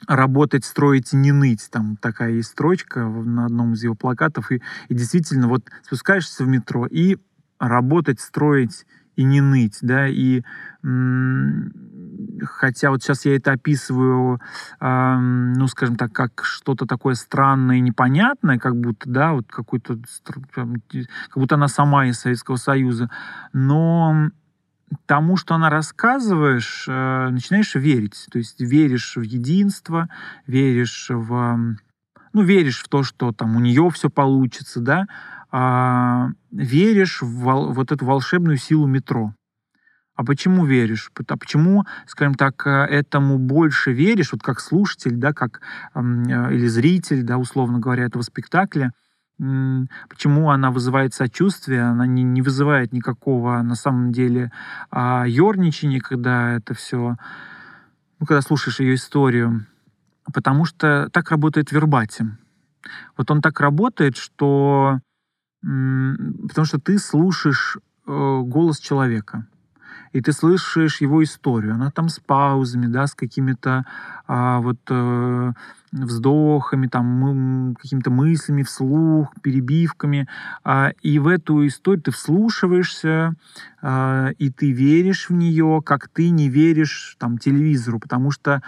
работать, 0.08 0.66
строить 0.66 1.14
не 1.14 1.32
ныть. 1.32 1.68
Там 1.70 1.98
такая 1.98 2.32
есть 2.32 2.50
строчка 2.50 3.02
на 3.02 3.46
одном 3.46 3.74
из 3.74 3.84
его 3.84 3.96
плакатов. 3.96 4.52
И, 4.52 4.62
и 4.88 4.96
действительно, 4.96 5.48
вот 5.48 5.64
спускаешься 5.84 6.44
в 6.44 6.48
метро 6.48 6.88
и 6.88 7.18
работать, 7.60 8.20
строить 8.20 8.86
и 9.16 9.24
не 9.24 9.42
ныть, 9.42 9.78
да, 9.82 10.08
и 10.08 10.44
хотя 12.44 12.90
вот 12.90 13.04
сейчас 13.04 13.26
я 13.26 13.36
это 13.36 13.52
описываю, 13.52 14.40
э, 14.80 15.18
ну, 15.20 15.68
скажем 15.68 15.96
так, 15.96 16.12
как 16.12 16.44
что-то 16.44 16.86
такое 16.86 17.16
странное 17.16 17.78
и 17.78 17.82
непонятное, 17.82 18.60
как 18.60 18.76
будто, 18.76 19.10
да, 19.10 19.34
вот 19.34 19.48
какой-то, 19.48 20.00
как 20.24 21.36
будто 21.36 21.56
она 21.56 21.68
сама 21.68 22.08
из 22.08 22.20
Советского 22.20 22.58
Союза, 22.58 23.10
но 23.52 24.30
тому, 25.06 25.38
что 25.38 25.56
она 25.56 25.70
рассказываешь, 25.70 26.86
э, 26.88 27.30
начинаешь 27.30 27.76
верить. 27.76 28.28
То 28.32 28.38
есть 28.38 28.60
веришь 28.62 29.16
в 29.16 29.22
единство, 29.22 30.10
веришь 30.48 31.08
в... 31.10 31.78
Ну, 32.34 32.42
веришь 32.42 32.82
в 32.82 32.90
то, 32.90 33.04
что 33.04 33.32
там 33.32 33.56
у 33.56 33.60
нее 33.60 33.90
все 33.92 34.10
получится, 34.10 34.80
да, 34.80 35.06
а, 35.52 36.30
веришь 36.52 37.22
в 37.22 37.28
вол, 37.28 37.74
вот 37.74 37.92
эту 37.92 38.06
волшебную 38.06 38.58
силу 38.58 38.88
метро. 38.88 39.36
А 40.24 40.26
почему 40.26 40.66
веришь? 40.66 41.12
А 41.28 41.38
почему, 41.38 41.84
скажем 42.08 42.36
так, 42.36 42.66
э, 42.66 42.70
этому 42.70 43.38
больше 43.38 43.92
веришь, 43.92 44.32
вот 44.32 44.42
как 44.42 44.62
слушатель, 44.62 45.18
да, 45.18 45.34
как 45.34 45.60
э, 45.96 46.00
или 46.00 46.68
зритель, 46.68 47.24
да, 47.24 47.38
условно 47.38 47.80
говоря, 47.80 48.06
этого 48.06 48.24
спектакля? 48.24 48.94
Почему 49.38 50.52
она 50.52 50.72
вызывает 50.72 51.14
сочувствие? 51.14 51.82
Она 51.82 52.08
не, 52.08 52.24
не 52.24 52.42
вызывает 52.42 52.94
никакого, 52.94 53.62
на 53.64 53.76
самом 53.76 54.14
деле, 54.14 54.52
а, 54.92 55.26
ерничания, 55.28 56.00
когда 56.00 56.52
это 56.54 56.74
все, 56.74 57.18
ну, 58.20 58.26
когда 58.26 58.42
слушаешь 58.42 58.80
ее 58.80 58.96
историю. 58.96 59.66
Потому 60.34 60.64
что 60.64 61.10
так 61.12 61.32
работает 61.32 61.74
вербатим. 61.74 62.38
Вот 63.18 63.30
он 63.30 63.42
так 63.42 63.60
работает, 63.60 64.16
что 64.16 65.00
потому 65.62 66.66
что 66.66 66.80
ты 66.80 66.98
слушаешь 66.98 67.78
э, 68.06 68.42
голос 68.46 68.80
человека 68.80 69.48
и 70.14 70.22
ты 70.22 70.32
слышишь 70.32 71.02
его 71.02 71.24
историю. 71.24 71.74
Она 71.74 71.92
там 71.92 72.08
с 72.08 72.20
паузами, 72.20 72.86
да, 72.86 73.08
с 73.08 73.16
какими-то 73.16 73.86
а, 74.28 74.60
вот 74.60 74.78
э, 74.90 75.52
вздохами, 75.92 76.88
там, 76.88 77.76
какими-то 77.82 78.12
мыслями 78.12 78.62
вслух, 78.62 79.34
перебивками. 79.42 80.28
А, 80.64 80.92
и 81.02 81.18
в 81.18 81.28
эту 81.28 81.66
историю 81.66 82.04
ты 82.04 82.12
вслушиваешься, 82.12 83.34
а, 83.82 84.30
и 84.38 84.52
ты 84.52 84.72
веришь 84.72 85.30
в 85.30 85.34
нее, 85.34 85.82
как 85.84 86.08
ты 86.10 86.30
не 86.30 86.48
веришь 86.48 87.16
там 87.20 87.40
телевизору, 87.40 88.00
потому 88.00 88.30
что 88.30 88.62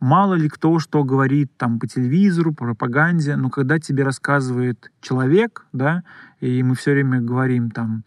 мало 0.00 0.34
ли 0.34 0.48
кто 0.48 0.80
что 0.80 1.04
говорит 1.04 1.50
там 1.56 1.78
по 1.78 1.86
телевизору, 1.86 2.52
по 2.52 2.64
пропаганде, 2.64 3.36
но 3.36 3.50
когда 3.50 3.78
тебе 3.78 4.02
рассказывает 4.02 4.90
человек, 5.00 5.64
да, 5.72 6.02
и 6.40 6.62
мы 6.64 6.74
все 6.74 6.92
время 6.92 7.20
говорим 7.20 7.70
там, 7.70 8.04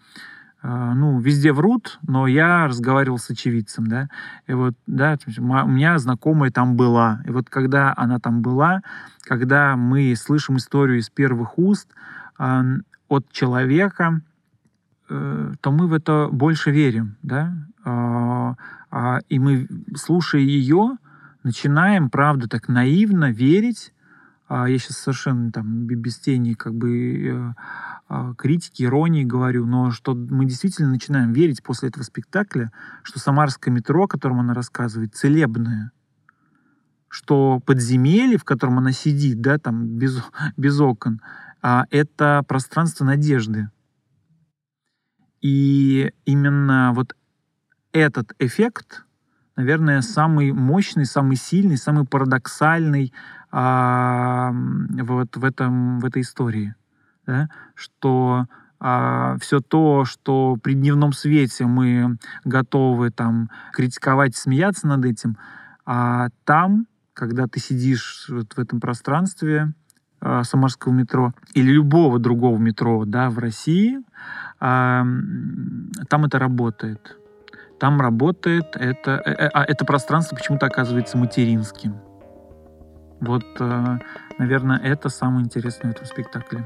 ну, 0.63 1.19
везде 1.19 1.53
врут, 1.53 1.99
но 2.07 2.27
я 2.27 2.67
разговаривал 2.67 3.17
с 3.17 3.29
очевидцем, 3.29 3.87
да, 3.87 4.09
и 4.45 4.53
вот, 4.53 4.75
да, 4.85 5.17
у 5.37 5.67
меня 5.67 5.97
знакомая 5.97 6.51
там 6.51 6.75
была, 6.75 7.21
и 7.25 7.31
вот 7.31 7.49
когда 7.49 7.93
она 7.97 8.19
там 8.19 8.41
была, 8.41 8.83
когда 9.23 9.75
мы 9.75 10.15
слышим 10.15 10.57
историю 10.57 10.99
из 10.99 11.09
первых 11.09 11.57
уст 11.57 11.87
э, 12.37 12.61
от 13.07 13.31
человека, 13.31 14.21
э, 15.09 15.53
то 15.59 15.71
мы 15.71 15.87
в 15.87 15.93
это 15.93 16.29
больше 16.31 16.69
верим, 16.69 17.17
да, 17.23 17.53
э, 17.85 19.19
и 19.29 19.39
мы, 19.39 19.67
слушая 19.95 20.41
ее, 20.41 20.97
начинаем, 21.43 22.09
правда, 22.09 22.47
так 22.47 22.67
наивно 22.67 23.31
верить, 23.31 23.93
я 24.53 24.77
сейчас 24.77 24.97
совершенно 24.97 25.51
там 25.51 25.85
без 25.85 26.19
тени 26.19 26.53
как 26.53 26.73
бы... 26.73 27.27
Э, 27.27 27.53
а, 28.13 28.33
критики, 28.33 28.83
иронии 28.83 29.23
говорю, 29.23 29.65
но 29.65 29.89
что 29.89 30.13
мы 30.13 30.43
действительно 30.43 30.89
начинаем 30.89 31.31
верить 31.31 31.63
после 31.63 31.87
этого 31.87 32.03
спектакля, 32.03 32.73
что 33.03 33.19
самарское 33.19 33.73
метро, 33.73 34.03
о 34.03 34.07
котором 34.09 34.41
она 34.41 34.53
рассказывает, 34.53 35.15
целебное, 35.15 35.93
что 37.07 37.61
подземелье, 37.65 38.37
в 38.37 38.43
котором 38.43 38.79
она 38.79 38.91
сидит, 38.91 39.39
да, 39.39 39.57
там 39.57 39.87
без, 39.97 40.21
без 40.57 40.77
окон, 40.81 41.21
а, 41.61 41.85
это 41.89 42.43
пространство 42.45 43.05
надежды. 43.05 43.69
И 45.39 46.11
именно 46.25 46.91
вот 46.93 47.15
этот 47.93 48.33
эффект, 48.39 49.05
наверное, 49.55 50.01
самый 50.01 50.51
мощный, 50.51 51.05
самый 51.05 51.37
сильный, 51.37 51.77
самый 51.77 52.05
парадоксальный 52.05 53.13
а, 53.51 54.51
вот 54.53 55.35
в, 55.35 55.43
этом, 55.43 55.99
в 55.99 56.05
этой 56.05 56.21
истории 56.21 56.75
да, 57.25 57.49
что 57.75 58.45
а, 58.79 59.37
все 59.39 59.59
то, 59.59 60.05
что 60.05 60.57
при 60.61 60.73
дневном 60.73 61.13
свете 61.13 61.65
мы 61.65 62.17
готовы 62.45 63.11
там 63.11 63.49
критиковать, 63.73 64.35
смеяться 64.35 64.87
над 64.87 65.05
этим, 65.05 65.37
а 65.85 66.29
там, 66.45 66.87
когда 67.13 67.47
ты 67.47 67.59
сидишь 67.59 68.27
вот 68.29 68.53
в 68.53 68.59
этом 68.59 68.79
пространстве 68.79 69.73
а, 70.19 70.43
Самарского 70.43 70.93
метро 70.93 71.33
или 71.53 71.71
любого 71.71 72.19
другого 72.19 72.57
метро, 72.57 73.05
да, 73.05 73.29
в 73.29 73.37
России, 73.39 73.99
а, 74.59 75.05
там 76.09 76.25
это 76.25 76.39
работает. 76.39 77.17
Там 77.79 77.99
работает 77.99 78.75
это, 78.75 79.21
э, 79.25 79.31
э, 79.31 79.49
а 79.51 79.63
это 79.63 79.85
пространство 79.85 80.35
почему-то 80.35 80.67
оказывается 80.67 81.17
материнским. 81.17 81.95
Вот, 83.21 83.45
э, 83.59 83.97
наверное, 84.39 84.79
это 84.79 85.09
самое 85.09 85.45
интересное 85.45 85.91
в 85.91 85.95
этом 85.95 86.05
спектакле. 86.05 86.65